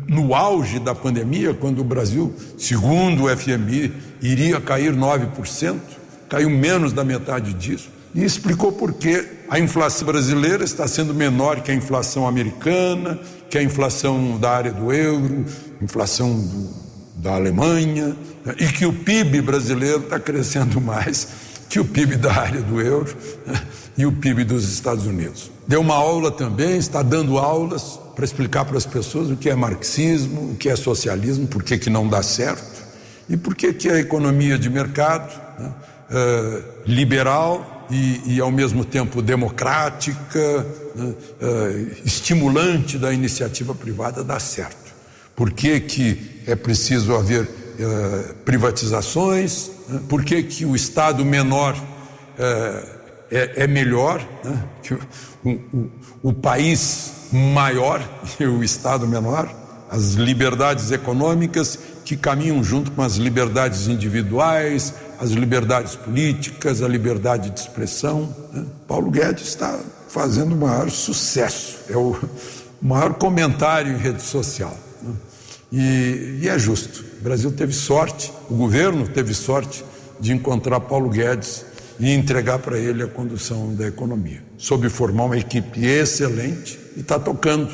no 0.07 0.33
auge 0.33 0.79
da 0.79 0.95
pandemia, 0.95 1.53
quando 1.53 1.79
o 1.79 1.83
Brasil, 1.83 2.33
segundo 2.57 3.25
o 3.25 3.37
FMI, 3.37 3.93
iria 4.21 4.59
cair 4.59 4.93
9%, 4.93 5.79
caiu 6.27 6.49
menos 6.49 6.91
da 6.91 7.03
metade 7.03 7.53
disso, 7.53 7.89
e 8.13 8.23
explicou 8.23 8.71
por 8.71 8.93
que 8.93 9.23
a 9.49 9.59
inflação 9.59 10.07
brasileira 10.07 10.63
está 10.63 10.87
sendo 10.87 11.13
menor 11.13 11.61
que 11.61 11.71
a 11.71 11.75
inflação 11.75 12.27
americana, 12.27 13.19
que 13.49 13.57
a 13.57 13.63
inflação 13.63 14.37
da 14.39 14.51
área 14.51 14.71
do 14.71 14.91
euro, 14.91 15.45
inflação 15.81 16.33
do, 16.33 16.69
da 17.15 17.35
Alemanha, 17.35 18.15
né, 18.43 18.55
e 18.59 18.67
que 18.67 18.85
o 18.85 18.93
PIB 18.93 19.41
brasileiro 19.41 19.99
está 19.99 20.19
crescendo 20.19 20.81
mais 20.81 21.27
que 21.69 21.79
o 21.79 21.85
PIB 21.85 22.15
da 22.15 22.33
área 22.33 22.61
do 22.61 22.81
euro 22.81 23.15
né, 23.45 23.61
e 23.99 24.05
o 24.05 24.13
PIB 24.13 24.45
dos 24.45 24.71
Estados 24.71 25.05
Unidos. 25.05 25.51
Deu 25.67 25.81
uma 25.81 25.95
aula 25.95 26.31
também, 26.31 26.77
está 26.77 27.01
dando 27.01 27.37
aulas 27.37 27.99
para 28.15 28.23
explicar 28.23 28.63
para 28.63 28.77
as 28.77 28.85
pessoas 28.85 29.29
o 29.29 29.35
que 29.35 29.49
é 29.49 29.55
marxismo, 29.55 30.53
o 30.53 30.55
que 30.55 30.69
é 30.69 30.75
socialismo, 30.77 31.45
por 31.45 31.61
que, 31.61 31.77
que 31.77 31.89
não 31.89 32.07
dá 32.07 32.23
certo 32.23 32.81
e 33.27 33.35
por 33.35 33.53
que, 33.53 33.73
que 33.73 33.89
a 33.89 33.99
economia 33.99 34.57
de 34.57 34.69
mercado, 34.69 35.29
né, 35.59 35.73
uh, 36.11 36.63
liberal 36.85 37.87
e, 37.91 38.35
e, 38.35 38.39
ao 38.39 38.49
mesmo 38.49 38.85
tempo 38.85 39.21
democrática, 39.21 40.65
né, 40.95 41.13
uh, 41.41 41.97
estimulante 42.05 42.97
da 42.97 43.13
iniciativa 43.13 43.75
privada 43.75 44.23
dá 44.23 44.39
certo. 44.39 44.93
Por 45.35 45.51
que, 45.51 45.77
que 45.81 46.41
é 46.47 46.55
preciso 46.55 47.13
haver 47.13 47.43
uh, 47.43 48.33
privatizações? 48.45 49.69
Né, 49.89 49.99
por 50.07 50.23
que, 50.23 50.41
que 50.41 50.65
o 50.65 50.73
Estado 50.73 51.25
menor 51.25 51.75
é, 53.31 53.63
é 53.63 53.67
melhor, 53.67 54.25
né? 54.43 54.63
que 54.81 54.93
o, 54.93 54.99
o, 55.73 55.91
o 56.23 56.33
país 56.33 57.13
maior 57.31 58.01
e 58.39 58.45
o 58.45 58.63
Estado 58.63 59.07
menor, 59.07 59.49
as 59.89 60.13
liberdades 60.13 60.91
econômicas 60.91 61.79
que 62.05 62.15
caminham 62.15 62.63
junto 62.63 62.91
com 62.91 63.01
as 63.01 63.15
liberdades 63.15 63.87
individuais, 63.87 64.93
as 65.19 65.31
liberdades 65.31 65.95
políticas, 65.95 66.81
a 66.81 66.87
liberdade 66.87 67.49
de 67.49 67.59
expressão. 67.59 68.33
Né? 68.53 68.65
Paulo 68.87 69.11
Guedes 69.11 69.47
está 69.47 69.79
fazendo 70.07 70.53
o 70.53 70.57
maior 70.57 70.89
sucesso, 70.89 71.77
é 71.89 71.97
o 71.97 72.17
maior 72.81 73.13
comentário 73.13 73.93
em 73.93 73.97
rede 73.97 74.21
social. 74.21 74.75
Né? 75.01 75.13
E, 75.71 76.39
e 76.43 76.49
é 76.49 76.57
justo. 76.57 77.05
O 77.19 77.23
Brasil 77.23 77.51
teve 77.51 77.73
sorte, 77.73 78.31
o 78.49 78.55
governo 78.55 79.07
teve 79.07 79.33
sorte 79.33 79.83
de 80.19 80.33
encontrar 80.33 80.79
Paulo 80.79 81.09
Guedes 81.09 81.65
e 81.99 82.13
entregar 82.13 82.59
para 82.59 82.77
ele 82.77 83.03
a 83.03 83.07
condução 83.07 83.73
da 83.75 83.87
economia. 83.87 84.41
Soube 84.57 84.89
formar 84.89 85.25
uma 85.25 85.37
equipe 85.37 85.85
excelente 85.85 86.79
e 86.95 87.01
está 87.01 87.19
tocando 87.19 87.69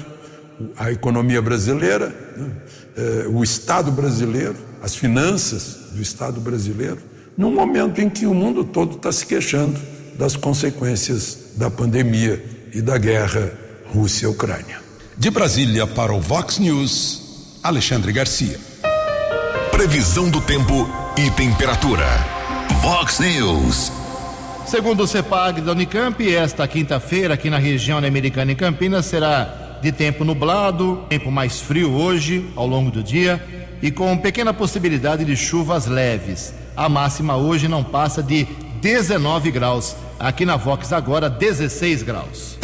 a 0.78 0.92
economia 0.92 1.42
brasileira, 1.42 2.08
né? 2.36 2.52
Eh, 2.98 3.28
o 3.28 3.44
Estado 3.44 3.92
brasileiro, 3.92 4.56
as 4.82 4.96
finanças 4.96 5.92
do 5.92 6.02
Estado 6.02 6.40
brasileiro, 6.40 6.98
num 7.38 7.54
momento 7.54 8.00
em 8.00 8.10
que 8.10 8.26
o 8.26 8.34
mundo 8.34 8.64
todo 8.64 8.96
está 8.96 9.12
se 9.12 9.26
queixando 9.26 9.78
das 10.18 10.36
consequências 10.36 11.38
da 11.56 11.70
pandemia 11.70 12.44
e 12.74 12.82
da 12.82 12.98
guerra 12.98 13.52
Rússia-Ucrânia. 13.88 14.80
De 15.18 15.30
Brasília 15.30 15.86
para 15.86 16.14
o 16.14 16.22
Vox 16.22 16.58
News, 16.58 17.60
Alexandre 17.62 18.12
Garcia. 18.12 18.60
Previsão 19.72 20.30
do 20.30 20.40
tempo 20.40 20.88
e 21.18 21.30
temperatura. 21.32 22.08
Vox 22.82 23.20
News. 23.20 24.05
Segundo 24.66 25.04
o 25.04 25.08
CEPAG 25.08 25.62
da 25.62 25.74
Unicamp, 25.74 26.36
esta 26.36 26.68
quinta-feira 26.68 27.36
aqui 27.36 27.50
na 27.50 27.58
região 27.60 28.00
americana 28.00 28.52
e 28.52 28.56
Campinas 28.56 29.06
será 29.06 29.78
de 29.82 29.92
tempo 29.92 30.26
nublado, 30.26 31.06
tempo 31.08 31.32
mais 31.32 31.62
frio 31.62 31.94
hoje 31.94 32.50
ao 32.56 32.66
longo 32.66 32.90
do 32.90 33.04
dia 33.04 33.42
e 33.82 33.92
com 33.92 34.18
pequena 34.18 34.54
possibilidade 34.54 35.24
de 35.24 35.36
chuvas 35.36 35.86
leves. 35.86 36.54
A 36.76 36.90
máxima 36.90 37.38
hoje 37.38 37.68
não 37.68 37.84
passa 37.84 38.24
de 38.24 38.46
19 38.82 39.52
graus. 39.52 39.96
Aqui 40.20 40.46
na 40.46 40.58
Vox 40.58 40.92
agora 40.92 41.30
16 41.30 42.02
graus. 42.04 42.58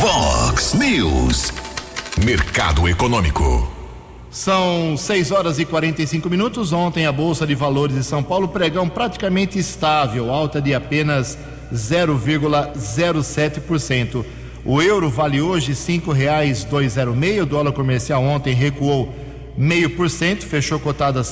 Vox 0.00 0.74
News. 0.74 1.52
Mercado 2.24 2.88
Econômico. 2.88 3.71
São 4.32 4.96
6 4.96 5.30
horas 5.30 5.58
e 5.58 5.66
45 5.66 6.30
minutos. 6.30 6.72
Ontem 6.72 7.04
a 7.04 7.12
Bolsa 7.12 7.46
de 7.46 7.54
Valores 7.54 7.94
de 7.94 8.02
São 8.02 8.22
Paulo 8.22 8.48
pregão 8.48 8.88
praticamente 8.88 9.58
estável, 9.58 10.30
alta 10.30 10.58
de 10.58 10.74
apenas 10.74 11.36
0,07%. 11.70 14.24
O 14.64 14.80
euro 14.80 15.10
vale 15.10 15.42
hoje 15.42 15.74
zero 16.88 17.14
meio. 17.14 17.42
O 17.42 17.46
dólar 17.46 17.72
comercial 17.72 18.24
ontem 18.24 18.54
recuou 18.54 19.14
meio 19.54 19.90
por 19.90 20.08
cento, 20.08 20.46
fechou 20.46 20.80
cotado 20.80 21.18
a 21.18 21.24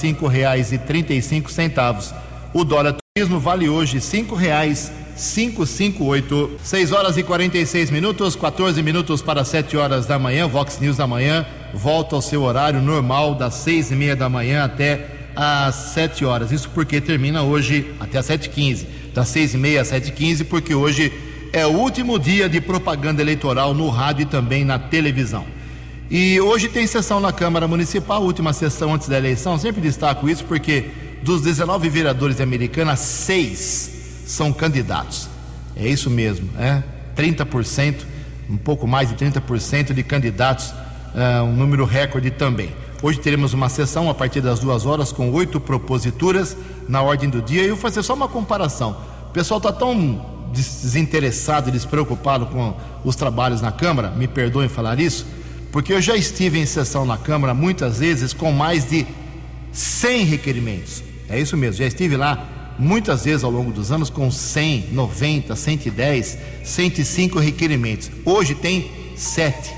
cinco 1.22 1.50
centavos. 1.50 2.12
O 2.52 2.64
dólar 2.64 2.96
turismo 3.16 3.40
vale 3.40 3.66
hoje 3.66 3.98
cinco 3.98 4.34
reais 4.34 4.92
cinco 5.20 5.66
cinco 5.66 6.04
oito. 6.06 6.50
Seis 6.62 6.92
horas 6.92 7.18
e 7.18 7.22
46 7.22 7.90
minutos, 7.90 8.34
14 8.34 8.82
minutos 8.82 9.20
para 9.20 9.44
7 9.44 9.76
horas 9.76 10.06
da 10.06 10.18
manhã. 10.18 10.48
Vox 10.48 10.78
News 10.80 10.96
da 10.96 11.06
manhã 11.06 11.46
volta 11.74 12.16
ao 12.16 12.22
seu 12.22 12.42
horário 12.42 12.80
normal 12.80 13.34
das 13.34 13.54
seis 13.54 13.90
e 13.90 13.94
meia 13.94 14.16
da 14.16 14.28
manhã 14.28 14.64
até 14.64 15.06
às 15.36 15.74
7 15.74 16.24
horas. 16.24 16.50
Isso 16.50 16.70
porque 16.70 17.00
termina 17.00 17.42
hoje 17.42 17.92
até 18.00 18.18
às 18.18 18.26
7h15. 18.26 18.86
Das 19.14 19.28
seis 19.28 19.52
e 19.52 19.58
meia 19.58 19.82
às 19.82 19.92
7h15, 19.92 20.44
porque 20.44 20.74
hoje 20.74 21.12
é 21.52 21.66
o 21.66 21.70
último 21.70 22.18
dia 22.18 22.48
de 22.48 22.60
propaganda 22.60 23.20
eleitoral 23.20 23.74
no 23.74 23.90
rádio 23.90 24.22
e 24.22 24.26
também 24.26 24.64
na 24.64 24.78
televisão. 24.78 25.44
E 26.10 26.40
hoje 26.40 26.68
tem 26.68 26.86
sessão 26.86 27.20
na 27.20 27.32
Câmara 27.32 27.68
Municipal, 27.68 28.22
última 28.22 28.52
sessão 28.54 28.94
antes 28.94 29.08
da 29.08 29.18
eleição. 29.18 29.58
Sempre 29.58 29.82
destaco 29.82 30.30
isso 30.30 30.44
porque 30.46 30.86
dos 31.22 31.42
19 31.42 31.90
vereadores 31.90 32.40
americanos, 32.40 32.98
seis 33.00 33.99
são 34.30 34.52
candidatos. 34.52 35.28
É 35.76 35.88
isso 35.88 36.08
mesmo, 36.08 36.48
é 36.58 36.82
30%, 37.16 38.04
um 38.48 38.56
pouco 38.56 38.86
mais 38.86 39.08
de 39.08 39.14
30% 39.16 39.92
de 39.92 40.02
candidatos, 40.02 40.72
é, 41.14 41.42
um 41.42 41.52
número 41.52 41.84
recorde 41.84 42.30
também. 42.30 42.70
Hoje 43.02 43.18
teremos 43.18 43.54
uma 43.54 43.68
sessão 43.68 44.08
a 44.08 44.14
partir 44.14 44.40
das 44.40 44.60
duas 44.60 44.86
horas 44.86 45.10
com 45.10 45.30
oito 45.32 45.58
proposituras 45.58 46.56
na 46.88 47.02
ordem 47.02 47.28
do 47.28 47.40
dia. 47.40 47.62
E 47.62 47.66
eu 47.66 47.74
vou 47.74 47.82
fazer 47.82 48.02
só 48.02 48.14
uma 48.14 48.28
comparação. 48.28 48.96
O 49.28 49.32
pessoal 49.32 49.58
está 49.58 49.72
tão 49.72 50.24
desinteressado 50.52 51.68
e 51.68 51.72
despreocupado 51.72 52.46
com 52.46 52.74
os 53.04 53.16
trabalhos 53.16 53.60
na 53.60 53.72
Câmara, 53.72 54.10
me 54.10 54.28
perdoem 54.28 54.68
falar 54.68 55.00
isso, 55.00 55.26
porque 55.72 55.92
eu 55.92 56.00
já 56.00 56.16
estive 56.16 56.58
em 56.58 56.66
sessão 56.66 57.04
na 57.06 57.16
Câmara 57.16 57.54
muitas 57.54 57.98
vezes 57.98 58.32
com 58.32 58.52
mais 58.52 58.88
de 58.88 59.06
100 59.72 60.24
requerimentos. 60.24 61.02
É 61.28 61.40
isso 61.40 61.56
mesmo, 61.56 61.78
já 61.78 61.86
estive 61.86 62.16
lá 62.16 62.59
muitas 62.80 63.24
vezes 63.24 63.44
ao 63.44 63.50
longo 63.50 63.70
dos 63.70 63.92
anos 63.92 64.08
com 64.08 64.30
100, 64.30 64.86
90, 64.92 65.54
110, 65.54 66.38
105 66.64 67.38
requerimentos. 67.38 68.10
Hoje 68.24 68.54
tem 68.54 68.90
7. 69.14 69.72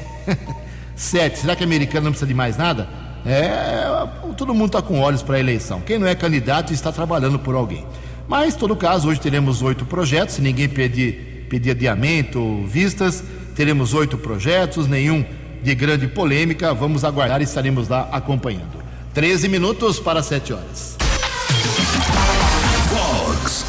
7. 0.95 1.41
Será 1.41 1.57
que 1.57 1.65
a 1.65 1.67
americana 1.67 2.05
não 2.05 2.13
precisa 2.13 2.29
de 2.29 2.35
mais 2.35 2.57
nada? 2.57 2.89
É, 3.27 4.09
todo 4.37 4.55
mundo 4.55 4.67
está 4.67 4.83
com 4.83 5.01
olhos 5.01 5.23
para 5.23 5.37
a 5.37 5.41
eleição. 5.41 5.81
Quem 5.81 5.99
não 5.99 6.07
é 6.07 6.15
candidato 6.15 6.73
está 6.73 6.93
trabalhando 6.93 7.39
por 7.39 7.55
alguém. 7.55 7.85
Mas, 8.29 8.55
em 8.55 8.59
todo 8.59 8.77
caso, 8.77 9.09
hoje 9.09 9.21
teremos 9.21 9.63
oito 9.63 9.85
projetos. 9.85 10.37
Se 10.37 10.41
ninguém 10.41 10.69
pedir, 10.69 11.47
pedir 11.51 11.73
adiamento, 11.73 12.65
vistas, 12.67 13.23
teremos 13.55 13.95
oito 13.95 14.17
projetos, 14.17 14.87
nenhum 14.87 15.25
de 15.63 15.75
grande 15.75 16.07
polêmica. 16.07 16.73
Vamos 16.73 17.05
aguardar 17.05 17.41
e 17.41 17.45
estaremos 17.45 17.89
lá 17.89 18.09
acompanhando. 18.13 18.83
13 19.13 19.49
minutos 19.49 19.99
para 19.99 20.23
7 20.23 20.53
horas. 20.53 21.02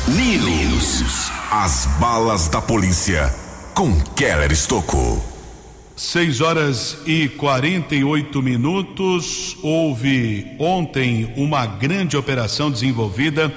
News. 0.06 1.32
As 1.50 1.86
balas 1.98 2.50
da 2.50 2.62
polícia 2.62 3.34
com 3.74 3.98
Keller 4.02 4.52
Estocou. 4.52 5.24
6 5.96 6.42
horas 6.42 6.98
e 7.06 7.30
48 7.30 8.42
minutos. 8.42 9.56
Houve 9.64 10.58
ontem 10.60 11.32
uma 11.38 11.66
grande 11.66 12.18
operação 12.18 12.70
desenvolvida 12.70 13.50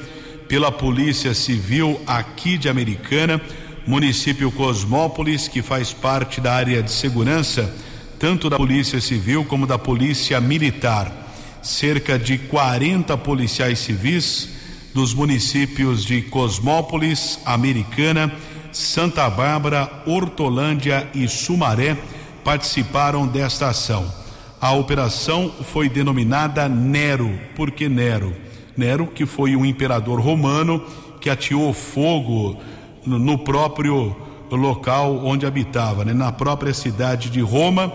pela 0.47 0.71
Polícia 0.71 1.35
Civil 1.35 2.01
aqui 2.07 2.57
de 2.57 2.69
Americana, 2.69 3.41
município 3.85 4.53
Cosmópolis, 4.53 5.49
que 5.49 5.63
faz 5.63 5.93
parte 5.93 6.41
da 6.41 6.55
área 6.55 6.81
de 6.81 6.93
segurança, 6.93 7.75
tanto 8.21 8.49
da 8.49 8.57
Polícia 8.57 9.01
Civil 9.01 9.45
como 9.45 9.67
da 9.67 9.79
Polícia 9.79 10.41
Militar. 10.41 11.13
Cerca 11.61 12.17
de 12.17 12.39
40 12.39 13.17
policiais 13.17 13.81
civis 13.81 14.56
dos 14.97 15.13
municípios 15.13 16.07
de 16.07 16.23
Cosmópolis, 16.23 17.39
Americana, 17.45 18.33
Santa 18.73 19.29
Bárbara, 19.29 20.03
Hortolândia 20.07 21.07
e 21.15 21.29
Sumaré 21.29 21.99
participaram 22.43 23.27
desta 23.27 23.69
ação. 23.69 24.11
A 24.59 24.73
operação 24.73 25.53
foi 25.71 25.91
denominada 25.91 26.67
Nero, 26.67 27.39
porque 27.55 27.91
Nero 27.91 28.35
Nero, 28.75 29.07
que 29.07 29.27
foi 29.27 29.55
um 29.55 29.67
imperador 29.67 30.19
romano 30.19 30.83
que 31.21 31.29
ateou 31.29 31.75
fogo 31.75 32.57
no 33.05 33.37
próprio 33.37 34.17
local 34.51 35.27
onde 35.27 35.45
habitava, 35.45 36.07
né? 36.07 36.15
na 36.15 36.33
própria 36.33 36.73
cidade 36.73 37.29
de 37.29 37.43
Roma. 37.43 37.93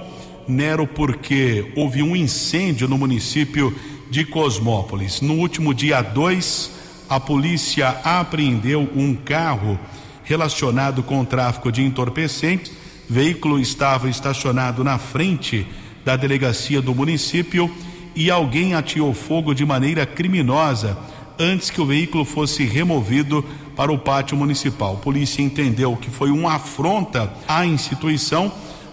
Nero, 0.47 0.85
porque 0.85 1.71
houve 1.75 2.03
um 2.03 2.15
incêndio 2.15 2.87
no 2.87 2.95
município 2.95 3.75
de 4.11 4.23
Cosmópolis. 4.23 5.19
No 5.19 5.33
último 5.33 5.73
dia 5.73 6.03
2, 6.03 6.80
a 7.11 7.19
polícia 7.19 7.89
apreendeu 8.05 8.89
um 8.95 9.13
carro 9.13 9.77
relacionado 10.23 11.03
com 11.03 11.19
o 11.19 11.25
tráfico 11.25 11.69
de 11.69 11.83
entorpecentes. 11.83 12.71
Veículo 13.09 13.59
estava 13.59 14.09
estacionado 14.09 14.81
na 14.81 14.97
frente 14.97 15.67
da 16.05 16.15
delegacia 16.15 16.81
do 16.81 16.95
município 16.95 17.69
e 18.15 18.31
alguém 18.31 18.75
ateou 18.75 19.13
fogo 19.13 19.53
de 19.53 19.65
maneira 19.65 20.05
criminosa 20.05 20.97
antes 21.37 21.69
que 21.69 21.81
o 21.81 21.85
veículo 21.85 22.23
fosse 22.23 22.63
removido 22.63 23.43
para 23.75 23.91
o 23.91 23.99
pátio 23.99 24.37
municipal. 24.37 24.93
A 24.93 25.03
polícia 25.03 25.41
entendeu 25.41 25.97
que 25.97 26.09
foi 26.09 26.31
uma 26.31 26.53
afronta 26.53 27.29
à 27.45 27.65
instituição. 27.65 28.49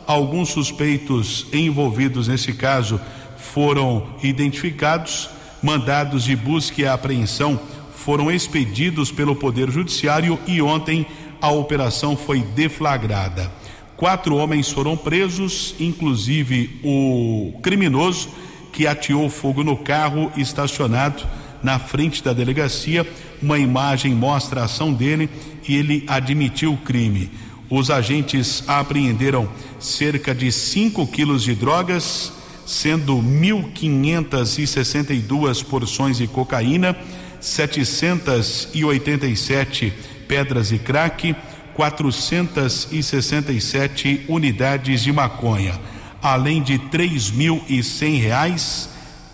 Alguns 0.09 0.48
suspeitos 0.48 1.46
envolvidos 1.52 2.26
nesse 2.26 2.52
caso 2.52 3.00
foram 3.37 4.09
identificados, 4.24 5.31
mandados 5.62 6.24
de 6.24 6.35
busca 6.35 6.83
e 6.83 6.85
apreensão 6.85 7.61
foram 8.04 8.30
expedidos 8.30 9.11
pelo 9.11 9.34
Poder 9.34 9.70
Judiciário 9.70 10.38
e 10.46 10.62
ontem 10.62 11.04
a 11.40 11.50
operação 11.50 12.16
foi 12.16 12.40
deflagrada. 12.40 13.50
Quatro 13.96 14.37
homens 14.37 14.70
foram 14.70 14.96
presos, 14.96 15.74
inclusive 15.80 16.78
o 16.84 17.58
criminoso 17.62 18.28
que 18.72 18.87
ateou 18.87 19.28
fogo 19.28 19.64
no 19.64 19.76
carro 19.76 20.30
estacionado 20.37 21.26
na 21.62 21.78
frente 21.80 22.22
da 22.22 22.32
delegacia. 22.32 23.04
Uma 23.42 23.58
imagem 23.58 24.14
mostra 24.14 24.61
a 24.61 24.64
ação 24.64 24.92
dele 24.92 25.28
e 25.66 25.74
ele 25.76 26.04
admitiu 26.06 26.74
o 26.74 26.78
crime. 26.78 27.28
Os 27.68 27.90
agentes 27.90 28.62
apreenderam 28.66 29.48
cerca 29.78 30.34
de 30.34 30.50
5 30.52 31.06
quilos 31.08 31.42
de 31.42 31.54
drogas, 31.54 32.32
sendo 32.64 33.16
1.562 33.16 35.62
porções 35.64 36.16
de 36.18 36.26
cocaína, 36.26 36.96
787 37.40 39.92
pedras 40.27 40.68
de 40.68 40.79
crack, 40.79 41.35
467 41.74 44.24
unidades 44.29 45.03
de 45.03 45.12
maconha, 45.12 45.79
além 46.20 46.62
de 46.62 46.79
três 46.79 47.31
mil 47.31 47.64
e 47.68 47.83
cem 47.83 48.16
reais, 48.16 48.88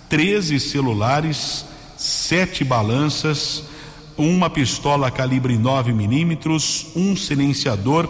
13 0.09 0.61
celulares, 0.61 1.65
sete 1.97 2.63
balanças, 2.63 3.65
uma 4.17 4.51
pistola 4.51 5.11
calibre 5.11 5.57
9 5.57 5.93
milímetros, 5.93 6.87
um 6.95 7.17
silenciador, 7.17 8.09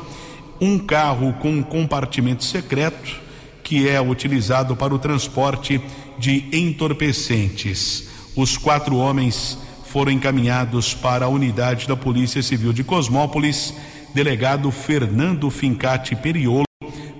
um 0.60 0.78
carro 0.78 1.32
com 1.34 1.62
compartimento 1.62 2.44
secreto 2.44 3.22
que 3.62 3.88
é 3.88 4.00
utilizado 4.00 4.76
para 4.76 4.94
o 4.94 4.98
transporte 4.98 5.80
de 6.18 6.44
entorpecentes. 6.52 8.08
Os 8.36 8.58
quatro 8.58 8.96
homens 8.96 9.58
foram 9.94 10.10
encaminhados 10.10 10.92
para 10.92 11.26
a 11.26 11.28
unidade 11.28 11.86
da 11.86 11.94
Polícia 11.94 12.42
Civil 12.42 12.72
de 12.72 12.82
Cosmópolis. 12.82 13.72
Delegado 14.12 14.68
Fernando 14.72 15.48
Fincati 15.50 16.16
Periolo 16.16 16.64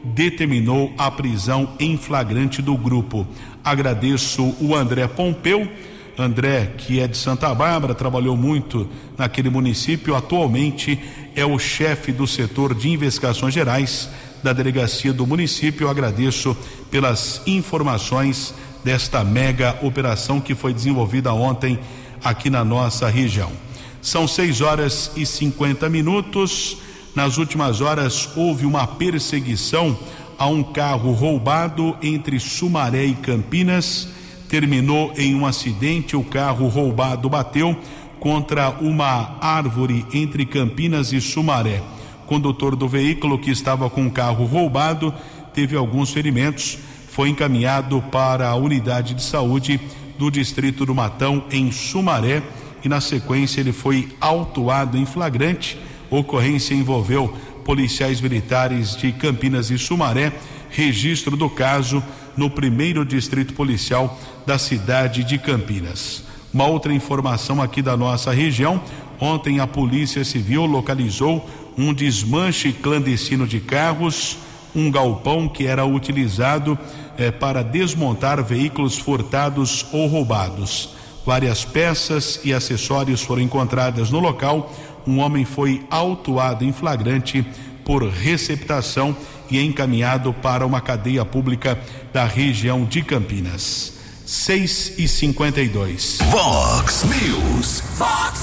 determinou 0.02 0.92
a 0.98 1.08
prisão 1.08 1.68
em 1.78 1.96
flagrante 1.96 2.60
do 2.60 2.76
grupo. 2.76 3.28
Agradeço 3.62 4.56
o 4.60 4.74
André 4.74 5.06
Pompeu. 5.06 5.70
André, 6.18 6.72
que 6.76 6.98
é 6.98 7.06
de 7.06 7.16
Santa 7.16 7.54
Bárbara, 7.54 7.94
trabalhou 7.94 8.36
muito 8.36 8.88
naquele 9.16 9.50
município, 9.50 10.16
atualmente 10.16 10.98
é 11.36 11.46
o 11.46 11.60
chefe 11.60 12.10
do 12.10 12.26
setor 12.26 12.74
de 12.74 12.90
investigações 12.90 13.54
gerais 13.54 14.10
da 14.42 14.52
delegacia 14.52 15.12
do 15.12 15.24
município. 15.24 15.88
Agradeço 15.88 16.56
pelas 16.90 17.40
informações 17.46 18.52
desta 18.82 19.22
mega 19.22 19.78
operação 19.80 20.40
que 20.40 20.56
foi 20.56 20.74
desenvolvida 20.74 21.32
ontem 21.32 21.78
aqui 22.24 22.48
na 22.48 22.64
nossa 22.64 23.08
região. 23.08 23.52
São 24.00 24.26
6 24.26 24.62
horas 24.62 25.10
e 25.14 25.26
50 25.26 25.88
minutos. 25.88 26.78
Nas 27.14 27.36
últimas 27.36 27.80
horas 27.80 28.28
houve 28.34 28.66
uma 28.66 28.86
perseguição 28.86 29.96
a 30.38 30.46
um 30.46 30.62
carro 30.62 31.12
roubado 31.12 31.96
entre 32.02 32.40
Sumaré 32.40 33.04
e 33.04 33.14
Campinas. 33.14 34.08
Terminou 34.48 35.12
em 35.16 35.34
um 35.34 35.46
acidente. 35.46 36.16
O 36.16 36.24
carro 36.24 36.66
roubado 36.68 37.28
bateu 37.28 37.76
contra 38.18 38.70
uma 38.70 39.36
árvore 39.40 40.06
entre 40.12 40.46
Campinas 40.46 41.12
e 41.12 41.20
Sumaré. 41.20 41.82
O 42.24 42.26
condutor 42.26 42.74
do 42.74 42.88
veículo 42.88 43.38
que 43.38 43.50
estava 43.50 43.88
com 43.90 44.06
o 44.06 44.10
carro 44.10 44.46
roubado 44.46 45.14
teve 45.52 45.76
alguns 45.76 46.10
ferimentos. 46.10 46.78
Foi 47.08 47.28
encaminhado 47.28 48.02
para 48.10 48.48
a 48.48 48.56
unidade 48.56 49.14
de 49.14 49.22
saúde 49.22 49.80
do 50.18 50.30
distrito 50.30 50.86
do 50.86 50.94
Matão, 50.94 51.44
em 51.50 51.70
Sumaré, 51.70 52.42
e 52.84 52.88
na 52.88 53.00
sequência 53.00 53.60
ele 53.60 53.72
foi 53.72 54.08
autuado 54.20 54.96
em 54.96 55.06
flagrante. 55.06 55.78
Ocorrência 56.10 56.74
envolveu 56.74 57.34
policiais 57.64 58.20
militares 58.20 58.94
de 58.96 59.10
Campinas 59.12 59.70
e 59.70 59.78
Sumaré. 59.78 60.32
Registro 60.70 61.36
do 61.36 61.48
caso 61.48 62.02
no 62.36 62.50
primeiro 62.50 63.04
distrito 63.04 63.54
policial 63.54 64.18
da 64.44 64.58
cidade 64.58 65.24
de 65.24 65.38
Campinas. 65.38 66.24
Uma 66.52 66.66
outra 66.66 66.92
informação 66.92 67.62
aqui 67.62 67.80
da 67.80 67.96
nossa 67.96 68.32
região: 68.32 68.80
ontem 69.20 69.60
a 69.60 69.66
Polícia 69.66 70.24
Civil 70.24 70.66
localizou 70.66 71.48
um 71.76 71.92
desmanche 71.92 72.72
clandestino 72.72 73.46
de 73.46 73.60
carros, 73.60 74.38
um 74.74 74.90
galpão 74.90 75.48
que 75.48 75.66
era 75.66 75.84
utilizado 75.84 76.78
eh, 77.18 77.30
para 77.30 77.62
desmontar 77.62 78.42
veículos 78.42 78.98
furtados 78.98 79.86
ou 79.92 80.06
roubados. 80.06 80.90
Várias 81.24 81.64
peças 81.64 82.40
e 82.44 82.52
acessórios 82.52 83.22
foram 83.22 83.42
encontradas 83.42 84.10
no 84.10 84.20
local. 84.20 84.72
Um 85.06 85.18
homem 85.18 85.44
foi 85.44 85.84
autuado 85.90 86.64
em 86.64 86.72
flagrante 86.72 87.46
por 87.84 88.06
receptação 88.08 89.16
e 89.50 89.60
encaminhado 89.60 90.32
para 90.32 90.66
uma 90.66 90.80
cadeia 90.80 91.24
pública 91.24 91.78
da 92.12 92.24
região 92.24 92.84
de 92.84 93.02
Campinas. 93.02 93.92
6 94.26 94.94
e 94.98 95.06
52. 95.06 96.18
Vox 96.30 97.04
News. 97.04 97.82
Vox 97.96 98.40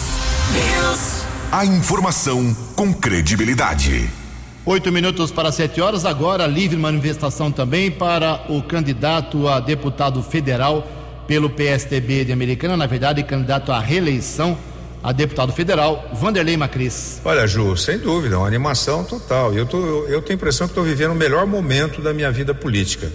News. 0.54 1.26
A 1.52 1.66
informação 1.66 2.56
com 2.76 2.94
credibilidade. 2.94 4.21
Oito 4.64 4.92
minutos 4.92 5.32
para 5.32 5.52
sete 5.52 5.82
horas, 5.82 6.06
agora 6.06 6.46
livre 6.46 6.78
manifestação 6.78 7.52
também 7.52 7.90
para 7.90 8.46
o 8.48 8.62
candidato 8.62 9.48
a 9.48 9.60
deputado 9.60 10.22
federal 10.22 10.88
pelo 11.26 11.50
PSDB 11.50 12.26
de 12.26 12.32
Americana, 12.32 12.78
na 12.78 12.86
verdade, 12.86 13.24
candidato 13.24 13.72
à 13.72 13.80
reeleição 13.80 14.56
a 15.02 15.12
deputado 15.12 15.52
federal, 15.52 16.08
Vanderlei 16.14 16.56
Macris. 16.56 17.20
Olha, 17.26 17.48
Ju, 17.48 17.76
sem 17.76 17.98
dúvida, 17.98 18.38
uma 18.38 18.46
animação 18.46 19.04
total. 19.04 19.52
Eu, 19.52 19.66
tô, 19.66 19.80
eu, 19.80 20.08
eu 20.08 20.22
tenho 20.22 20.34
a 20.34 20.40
impressão 20.40 20.68
que 20.68 20.74
estou 20.74 20.84
vivendo 20.84 21.14
o 21.14 21.16
melhor 21.16 21.48
momento 21.48 22.00
da 22.00 22.14
minha 22.14 22.32
vida 22.32 22.54
política, 22.54 23.12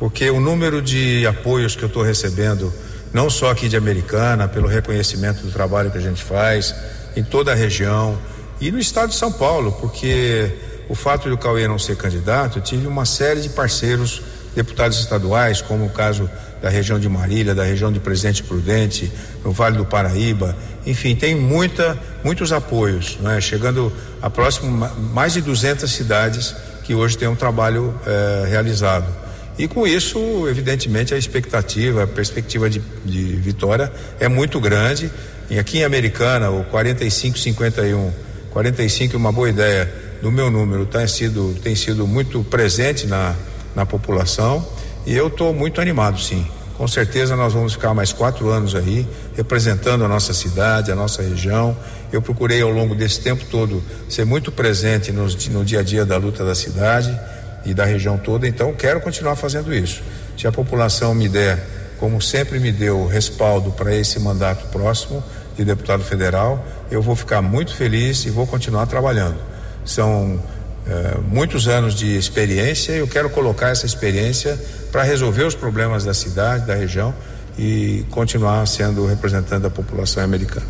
porque 0.00 0.28
o 0.30 0.40
número 0.40 0.82
de 0.82 1.24
apoios 1.28 1.76
que 1.76 1.84
eu 1.84 1.86
estou 1.86 2.02
recebendo, 2.02 2.72
não 3.12 3.30
só 3.30 3.52
aqui 3.52 3.68
de 3.68 3.76
Americana, 3.76 4.48
pelo 4.48 4.66
reconhecimento 4.66 5.42
do 5.42 5.52
trabalho 5.52 5.92
que 5.92 5.98
a 5.98 6.02
gente 6.02 6.24
faz, 6.24 6.74
em 7.14 7.22
toda 7.22 7.52
a 7.52 7.54
região, 7.54 8.18
e 8.60 8.72
no 8.72 8.80
estado 8.80 9.10
de 9.10 9.14
São 9.14 9.30
Paulo, 9.30 9.70
porque 9.80 10.52
o 10.88 10.94
fato 10.94 11.28
de 11.28 11.34
o 11.34 11.38
Cauê 11.38 11.66
não 11.66 11.78
ser 11.78 11.96
candidato, 11.96 12.58
eu 12.58 12.62
tive 12.62 12.86
uma 12.86 13.04
série 13.04 13.40
de 13.40 13.48
parceiros, 13.50 14.22
deputados 14.54 14.98
estaduais, 14.98 15.62
como 15.62 15.86
o 15.86 15.90
caso 15.90 16.28
da 16.60 16.68
região 16.68 16.98
de 16.98 17.08
Marília, 17.08 17.54
da 17.54 17.64
região 17.64 17.90
de 17.90 17.98
Presidente 17.98 18.42
Prudente, 18.42 19.10
no 19.44 19.50
Vale 19.50 19.76
do 19.76 19.84
Paraíba, 19.84 20.56
enfim, 20.86 21.14
tem 21.14 21.34
muita, 21.34 21.98
muitos 22.22 22.52
apoios, 22.52 23.18
né? 23.20 23.40
chegando 23.40 23.92
a 24.20 24.30
próximo 24.30 24.88
mais 25.12 25.32
de 25.32 25.40
200 25.40 25.90
cidades 25.90 26.54
que 26.84 26.94
hoje 26.94 27.18
têm 27.18 27.28
um 27.28 27.34
trabalho 27.34 27.94
eh, 28.06 28.46
realizado. 28.48 29.06
E 29.58 29.68
com 29.68 29.86
isso, 29.86 30.48
evidentemente, 30.48 31.14
a 31.14 31.18
expectativa, 31.18 32.04
a 32.04 32.06
perspectiva 32.06 32.70
de, 32.70 32.80
de 33.04 33.36
vitória 33.36 33.92
é 34.18 34.26
muito 34.26 34.58
grande. 34.60 35.10
E 35.50 35.58
aqui 35.58 35.78
em 35.78 35.84
Americana, 35.84 36.50
o 36.50 36.64
45-51, 36.64 38.10
45 38.50 39.14
é 39.14 39.16
uma 39.16 39.30
boa 39.30 39.48
ideia 39.48 39.92
do 40.22 40.30
meu 40.30 40.50
número 40.50 40.86
tem 40.86 41.06
sido, 41.08 41.54
tem 41.62 41.74
sido 41.74 42.06
muito 42.06 42.44
presente 42.44 43.08
na, 43.08 43.34
na 43.74 43.84
população 43.84 44.64
e 45.04 45.14
eu 45.14 45.26
estou 45.26 45.52
muito 45.52 45.80
animado, 45.80 46.20
sim. 46.20 46.46
Com 46.78 46.86
certeza 46.86 47.36
nós 47.36 47.52
vamos 47.52 47.72
ficar 47.72 47.92
mais 47.92 48.12
quatro 48.12 48.48
anos 48.48 48.74
aí 48.74 49.06
representando 49.36 50.04
a 50.04 50.08
nossa 50.08 50.32
cidade, 50.32 50.92
a 50.92 50.94
nossa 50.94 51.22
região. 51.22 51.76
Eu 52.12 52.22
procurei 52.22 52.62
ao 52.62 52.70
longo 52.70 52.94
desse 52.94 53.20
tempo 53.20 53.44
todo 53.50 53.82
ser 54.08 54.24
muito 54.24 54.52
presente 54.52 55.10
no, 55.10 55.26
no 55.50 55.64
dia 55.64 55.80
a 55.80 55.82
dia 55.82 56.06
da 56.06 56.16
luta 56.16 56.44
da 56.44 56.54
cidade 56.54 57.18
e 57.64 57.74
da 57.74 57.84
região 57.84 58.16
toda, 58.16 58.46
então 58.46 58.72
quero 58.74 59.00
continuar 59.00 59.36
fazendo 59.36 59.74
isso. 59.74 60.02
Se 60.38 60.46
a 60.46 60.52
população 60.52 61.14
me 61.14 61.28
der, 61.28 61.94
como 61.98 62.20
sempre 62.20 62.58
me 62.58 62.72
deu, 62.72 63.06
respaldo 63.06 63.70
para 63.72 63.94
esse 63.94 64.18
mandato 64.18 64.66
próximo 64.68 65.22
de 65.56 65.64
deputado 65.64 66.02
federal, 66.02 66.64
eu 66.90 67.02
vou 67.02 67.14
ficar 67.14 67.42
muito 67.42 67.74
feliz 67.74 68.24
e 68.24 68.30
vou 68.30 68.46
continuar 68.46 68.86
trabalhando. 68.86 69.51
São 69.84 70.40
é, 70.86 71.18
muitos 71.28 71.68
anos 71.68 71.94
de 71.94 72.16
experiência 72.16 72.92
e 72.92 72.98
eu 72.98 73.08
quero 73.08 73.30
colocar 73.30 73.68
essa 73.68 73.86
experiência 73.86 74.58
para 74.90 75.02
resolver 75.02 75.44
os 75.44 75.54
problemas 75.54 76.04
da 76.04 76.12
cidade, 76.12 76.66
da 76.66 76.74
região 76.74 77.14
e 77.58 78.04
continuar 78.10 78.66
sendo 78.66 79.06
representante 79.06 79.62
da 79.62 79.70
população 79.70 80.22
americana. 80.22 80.66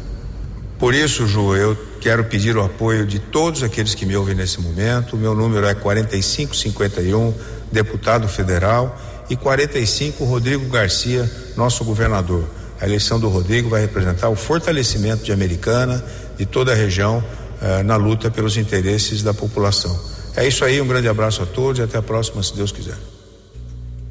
Por 0.78 0.94
isso, 0.94 1.26
Ju, 1.28 1.54
eu 1.54 1.78
quero 2.00 2.24
pedir 2.24 2.56
o 2.56 2.62
apoio 2.62 3.06
de 3.06 3.20
todos 3.20 3.62
aqueles 3.62 3.94
que 3.94 4.04
me 4.04 4.16
ouvem 4.16 4.34
nesse 4.34 4.60
momento. 4.60 5.16
Meu 5.16 5.32
número 5.32 5.64
é 5.64 5.74
4551, 5.74 7.32
deputado 7.70 8.26
federal, 8.26 8.98
e 9.30 9.36
45 9.36 10.24
Rodrigo 10.24 10.68
Garcia, 10.68 11.30
nosso 11.56 11.84
governador. 11.84 12.44
A 12.80 12.84
eleição 12.84 13.20
do 13.20 13.28
Rodrigo 13.28 13.68
vai 13.68 13.80
representar 13.80 14.28
o 14.28 14.34
fortalecimento 14.34 15.22
de 15.22 15.30
Americana, 15.30 16.04
de 16.36 16.44
toda 16.44 16.72
a 16.72 16.74
região, 16.74 17.22
eh, 17.62 17.82
na 17.84 17.96
luta 17.96 18.30
pelos 18.30 18.56
interesses 18.56 19.22
da 19.22 19.32
população. 19.32 19.98
É 20.36 20.46
isso 20.46 20.64
aí, 20.64 20.80
um 20.80 20.86
grande 20.86 21.08
abraço 21.08 21.42
a 21.42 21.46
todos 21.46 21.78
e 21.78 21.82
até 21.82 21.96
a 21.96 22.02
próxima, 22.02 22.42
se 22.42 22.54
Deus 22.54 22.72
quiser. 22.72 22.98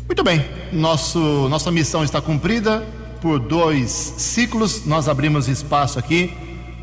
Muito 0.08 0.24
bem, 0.24 0.45
Nosso, 0.72 1.20
nossa 1.49 1.70
missão 1.72 2.04
está 2.04 2.22
cumprida 2.22 2.84
por 3.22 3.39
dois 3.39 3.91
ciclos. 4.18 4.86
Nós 4.86 5.08
abrimos 5.08 5.47
espaço 5.47 5.99
aqui 5.99 6.34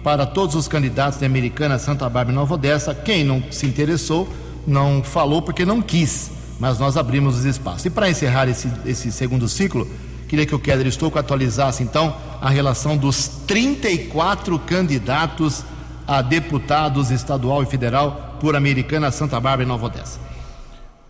para 0.04 0.26
todos 0.26 0.54
os 0.54 0.68
candidatos 0.68 1.18
de 1.18 1.24
Americana, 1.24 1.78
Santa 1.78 2.04
Bárbara 2.04 2.32
e 2.32 2.34
Nova 2.34 2.54
Odessa. 2.54 2.94
Quem 2.94 3.24
não 3.24 3.42
se 3.50 3.66
interessou, 3.66 4.28
não 4.66 5.02
falou 5.02 5.40
porque 5.40 5.64
não 5.64 5.80
quis, 5.80 6.30
mas 6.60 6.78
nós 6.78 6.96
abrimos 6.96 7.38
os 7.38 7.44
espaços. 7.44 7.86
E 7.86 7.90
para 7.90 8.10
encerrar 8.10 8.48
esse, 8.48 8.70
esse 8.84 9.10
segundo 9.10 9.48
ciclo, 9.48 9.88
Queria 10.28 10.44
que 10.44 10.54
o 10.54 10.58
Keller 10.58 10.86
Estouco 10.86 11.18
atualizasse 11.18 11.82
então 11.82 12.14
a 12.40 12.50
relação 12.50 12.98
dos 12.98 13.28
34 13.46 14.58
candidatos 14.58 15.64
a 16.08 16.22
deputados 16.22 17.10
estadual 17.10 17.62
e 17.62 17.66
federal 17.66 18.38
por 18.40 18.56
Americana, 18.56 19.10
Santa 19.10 19.38
Bárbara 19.38 19.64
e 19.64 19.66
Nova 19.66 19.86
Odessa. 19.86 20.18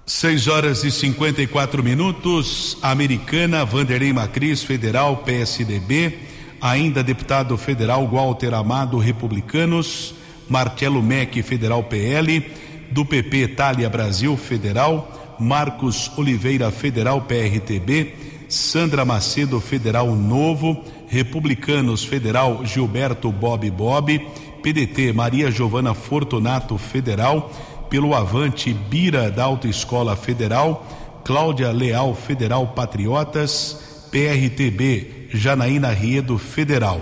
6 0.04 0.48
horas 0.48 0.82
e 0.84 0.90
54 0.90 1.84
minutos. 1.84 2.76
Americana, 2.82 3.64
Vanderlei 3.64 4.12
Macris, 4.12 4.62
Federal, 4.64 5.18
PSDB. 5.18 6.18
Ainda 6.60 7.04
deputado 7.04 7.56
federal 7.56 8.08
Walter 8.08 8.54
Amado, 8.54 8.98
Republicanos. 8.98 10.14
Marcelo 10.48 11.02
Mec, 11.02 11.42
Federal 11.42 11.84
PL. 11.84 12.50
Do 12.90 13.04
PP, 13.04 13.48
Thalia 13.48 13.88
Brasil, 13.90 14.36
Federal. 14.36 15.36
Marcos 15.38 16.10
Oliveira, 16.16 16.70
Federal 16.70 17.20
PRTB. 17.20 18.14
Sandra 18.48 19.04
Macedo, 19.04 19.60
Federal 19.60 20.06
Novo. 20.16 20.84
Republicanos, 21.10 22.02
Federal 22.02 22.64
Gilberto 22.64 23.30
Bob 23.30 23.70
Bob. 23.70 24.26
PDT, 24.62 25.12
Maria 25.12 25.50
Giovana 25.50 25.94
Fortunato, 25.94 26.76
Federal 26.76 27.50
pelo 27.88 28.14
Avante 28.14 28.72
Bira 28.72 29.30
da 29.30 29.44
Autoescola 29.44 30.14
Federal, 30.14 30.86
Cláudia 31.24 31.70
Leal 31.70 32.14
Federal 32.14 32.68
Patriotas, 32.68 34.08
PRTB 34.10 35.30
Janaína 35.32 35.90
Riedo 35.90 36.38
Federal. 36.38 37.00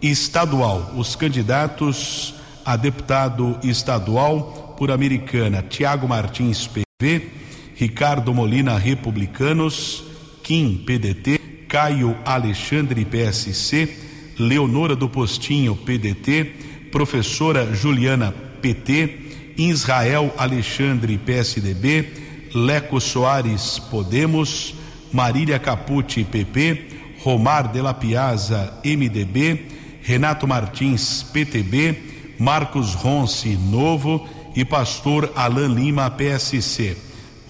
Estadual, 0.00 0.92
os 0.96 1.16
candidatos 1.16 2.34
a 2.64 2.76
deputado 2.76 3.58
estadual 3.62 4.74
por 4.76 4.90
Americana, 4.90 5.62
Tiago 5.62 6.06
Martins 6.06 6.66
PV, 6.66 7.30
Ricardo 7.76 8.34
Molina 8.34 8.76
Republicanos, 8.76 10.04
Kim 10.42 10.84
PDT, 10.84 11.66
Caio 11.68 12.16
Alexandre 12.24 13.04
PSC, 13.04 13.88
Leonora 14.38 14.94
do 14.94 15.08
Postinho 15.08 15.74
PDT, 15.76 16.65
professora 16.96 17.66
Juliana 17.74 18.32
PT, 18.62 19.54
Israel 19.58 20.32
Alexandre, 20.38 21.18
PSDB, 21.18 22.08
Leco 22.54 22.98
Soares, 22.98 23.78
Podemos, 23.78 24.74
Marília 25.12 25.58
Capucci, 25.58 26.24
PP, 26.24 27.18
Romar 27.22 27.70
de 27.70 27.82
la 27.82 27.92
Piazza, 27.92 28.80
MDB, 28.82 29.66
Renato 30.06 30.46
Martins, 30.46 31.22
PTB, 31.34 32.38
Marcos 32.38 32.94
Ronce, 32.94 33.58
Novo 33.58 34.26
e 34.54 34.64
Pastor 34.64 35.30
Alain 35.36 35.74
Lima, 35.74 36.10
PSC. 36.10 36.96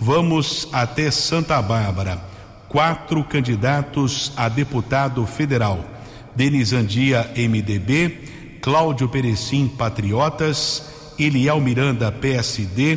Vamos 0.00 0.68
até 0.72 1.08
Santa 1.12 1.62
Bárbara. 1.62 2.20
Quatro 2.68 3.22
candidatos 3.22 4.32
a 4.36 4.48
deputado 4.48 5.24
federal: 5.24 5.86
Denis 6.34 6.72
Andia, 6.72 7.30
MDB, 7.36 8.34
Cláudio 8.66 9.08
Perecim, 9.08 9.68
Patriotas. 9.68 11.14
Eliel 11.16 11.60
Miranda, 11.60 12.10
PSD, 12.10 12.96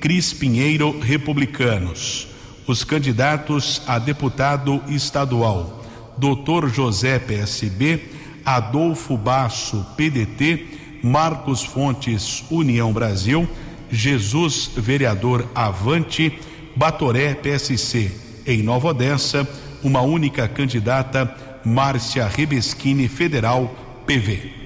Cris 0.00 0.32
Pinheiro, 0.32 0.98
Republicanos. 0.98 2.26
Os 2.66 2.84
candidatos 2.84 3.82
a 3.86 3.98
deputado 3.98 4.82
estadual: 4.88 5.84
Dr. 6.16 6.68
José, 6.72 7.18
PSB, 7.18 8.00
Adolfo 8.46 9.14
Basso, 9.14 9.86
PDT, 9.94 10.66
Marcos 11.02 11.62
Fontes, 11.64 12.42
União 12.50 12.90
Brasil, 12.90 13.46
Jesus, 13.90 14.70
vereador 14.74 15.46
Avante, 15.54 16.40
Batoré, 16.74 17.34
PSC. 17.34 18.10
Em 18.46 18.62
Nova 18.62 18.88
Odessa, 18.88 19.46
uma 19.82 20.00
única 20.00 20.48
candidata, 20.48 21.36
Márcia 21.62 22.26
Rebeschini, 22.26 23.06
Federal, 23.06 23.70
PV. 24.06 24.59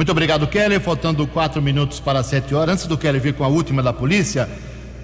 Muito 0.00 0.12
obrigado, 0.12 0.46
Keller. 0.46 0.80
Faltando 0.80 1.26
quatro 1.26 1.60
minutos 1.60 2.00
para 2.00 2.22
sete 2.22 2.54
horas. 2.54 2.72
Antes 2.72 2.86
do 2.86 2.96
Keller 2.96 3.20
vir 3.20 3.34
com 3.34 3.44
a 3.44 3.48
última 3.48 3.82
da 3.82 3.92
polícia, 3.92 4.48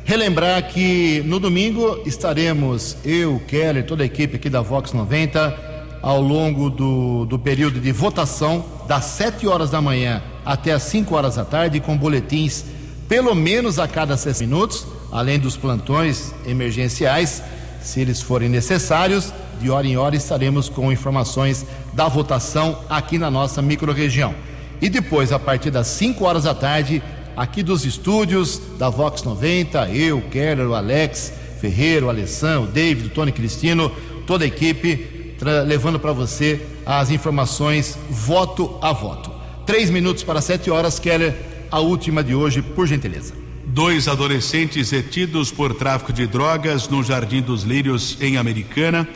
relembrar 0.07 0.68
que 0.68 1.22
no 1.26 1.38
domingo 1.38 2.01
estaremos 2.07 2.97
eu, 3.05 3.38
Keller, 3.47 3.84
toda 3.84 4.03
a 4.03 4.07
equipe 4.07 4.36
aqui 4.36 4.49
da 4.49 4.62
Vox 4.62 4.94
90, 4.94 5.99
ao 6.01 6.18
longo 6.18 6.70
do, 6.70 7.26
do 7.26 7.38
período 7.38 7.78
de 7.78 7.92
votação, 7.92 8.64
das 8.88 9.05
sete 9.05 9.47
horas 9.47 9.68
da 9.68 9.82
manhã 9.82 10.22
até 10.47 10.72
as 10.72 10.84
cinco 10.84 11.14
horas 11.14 11.36
da 11.36 11.44
tarde, 11.44 11.78
com 11.78 11.94
boletins 11.94 12.64
pelo 13.07 13.34
menos 13.34 13.78
a 13.78 13.86
cada 13.86 14.16
seis 14.16 14.40
minutos, 14.40 14.86
além 15.12 15.38
dos 15.38 15.59
plantões 15.59 16.32
emergenciais, 16.47 17.42
se 17.82 18.01
eles 18.01 18.22
forem 18.22 18.49
necessários. 18.49 19.30
De 19.61 19.68
hora 19.68 19.86
em 19.86 19.99
hora 19.99 20.16
estaremos 20.16 20.70
com 20.70 20.90
informações 20.90 21.66
da 21.92 22.09
votação 22.09 22.78
aqui 22.88 23.18
na 23.18 23.30
nossa 23.30 23.61
microrregião. 23.61 24.34
E 24.81 24.89
depois, 24.89 25.33
a 25.33 25.39
partir 25.39 25.70
das 25.70 25.87
5 25.89 26.24
horas 26.24 26.45
da 26.45 26.55
tarde, 26.55 27.03
aqui 27.37 27.62
dos 27.62 27.85
estúdios 27.85 28.61
da 28.79 28.89
Vox 28.91 29.22
90, 29.22 29.89
eu, 29.91 30.20
Keller, 30.31 30.68
o 30.68 30.74
Alex 30.74 31.33
Ferreira, 31.61 32.07
o 32.07 32.09
Alessandro, 32.11 32.68
o 32.68 32.72
David, 32.72 33.07
o 33.07 33.11
Tony 33.11 33.33
Cristino, 33.33 33.91
toda 34.27 34.45
a 34.45 34.47
equipe, 34.47 35.35
levando 35.66 35.99
para 35.99 36.12
você 36.12 36.61
as 36.85 37.11
informações 37.11 37.99
voto 38.11 38.79
a 38.83 38.93
voto. 38.93 39.31
Três 39.64 39.91
minutos 39.91 40.22
para 40.22 40.41
sete 40.41 40.70
horas, 40.70 40.99
Keller, 40.99 41.35
a 41.70 41.81
última 41.81 42.22
de 42.22 42.35
hoje, 42.35 42.62
por 42.62 42.87
gentileza. 42.87 43.35
Dois 43.66 44.07
adolescentes 44.09 44.91
detidos 44.91 45.51
por 45.51 45.74
tráfico 45.74 46.12
de 46.12 46.27
drogas 46.27 46.89
no 46.89 47.03
Jardim 47.03 47.43
dos 47.43 47.64
Lírios, 47.64 48.16
em 48.20 48.37
Americana 48.37 49.09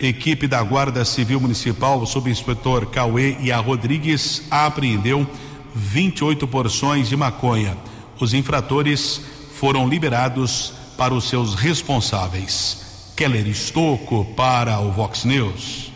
equipe 0.00 0.46
da 0.46 0.62
Guarda 0.62 1.04
Civil 1.04 1.40
Municipal, 1.40 2.00
o 2.00 2.06
subinspetor 2.06 2.86
Cauê 2.86 3.36
e 3.40 3.50
a 3.50 3.58
Rodrigues, 3.58 4.42
apreendeu 4.50 5.26
28 5.74 6.46
porções 6.46 7.08
de 7.08 7.16
maconha. 7.16 7.76
Os 8.18 8.34
infratores 8.34 9.20
foram 9.54 9.88
liberados 9.88 10.72
para 10.96 11.14
os 11.14 11.28
seus 11.28 11.54
responsáveis. 11.54 13.12
Keller 13.16 13.46
Estocco 13.48 14.24
para 14.36 14.78
o 14.80 14.92
Vox 14.92 15.24
News. 15.24 15.92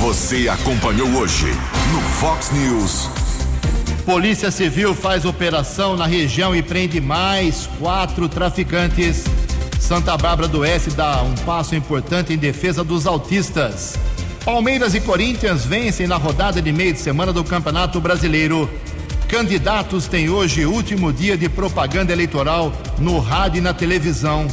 Você 0.00 0.48
acompanhou 0.48 1.08
hoje 1.08 1.46
no 1.92 2.00
Fox 2.00 2.50
News. 2.52 3.08
Polícia 4.04 4.50
Civil 4.50 4.94
faz 4.94 5.24
operação 5.24 5.96
na 5.96 6.06
região 6.06 6.56
e 6.56 6.62
prende 6.62 7.00
mais 7.00 7.68
quatro 7.78 8.28
traficantes 8.28 9.24
Santa 9.78 10.16
Bárbara 10.16 10.48
do 10.48 10.60
Oeste 10.60 10.90
dá 10.90 11.22
um 11.22 11.34
passo 11.36 11.74
importante 11.74 12.32
em 12.32 12.36
defesa 12.36 12.84
dos 12.84 13.06
autistas. 13.06 13.94
Palmeiras 14.44 14.94
e 14.94 15.00
Corinthians 15.00 15.64
vencem 15.64 16.06
na 16.06 16.16
rodada 16.16 16.60
de 16.60 16.72
meio 16.72 16.92
de 16.92 17.00
semana 17.00 17.32
do 17.32 17.44
Campeonato 17.44 18.00
Brasileiro. 18.00 18.68
Candidatos 19.28 20.06
têm 20.06 20.30
hoje 20.30 20.64
último 20.64 21.12
dia 21.12 21.36
de 21.36 21.48
propaganda 21.48 22.12
eleitoral 22.12 22.72
no 22.98 23.18
rádio 23.18 23.58
e 23.58 23.60
na 23.62 23.74
televisão. 23.74 24.46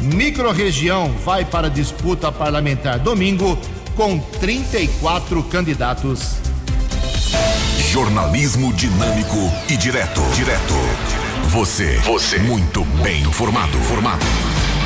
Microrregião 0.00 1.12
vai 1.24 1.44
para 1.44 1.68
disputa 1.68 2.30
parlamentar 2.30 2.98
domingo 2.98 3.58
com 3.96 4.18
34 4.18 5.42
candidatos. 5.44 6.36
Jornalismo 7.90 8.72
dinâmico 8.72 9.36
e 9.68 9.76
direto. 9.76 10.22
Direto. 10.34 10.74
Você. 11.48 11.98
Você. 11.98 12.38
Muito 12.38 12.84
bem 13.02 13.22
informado. 13.22 13.76
Formado. 13.78 14.24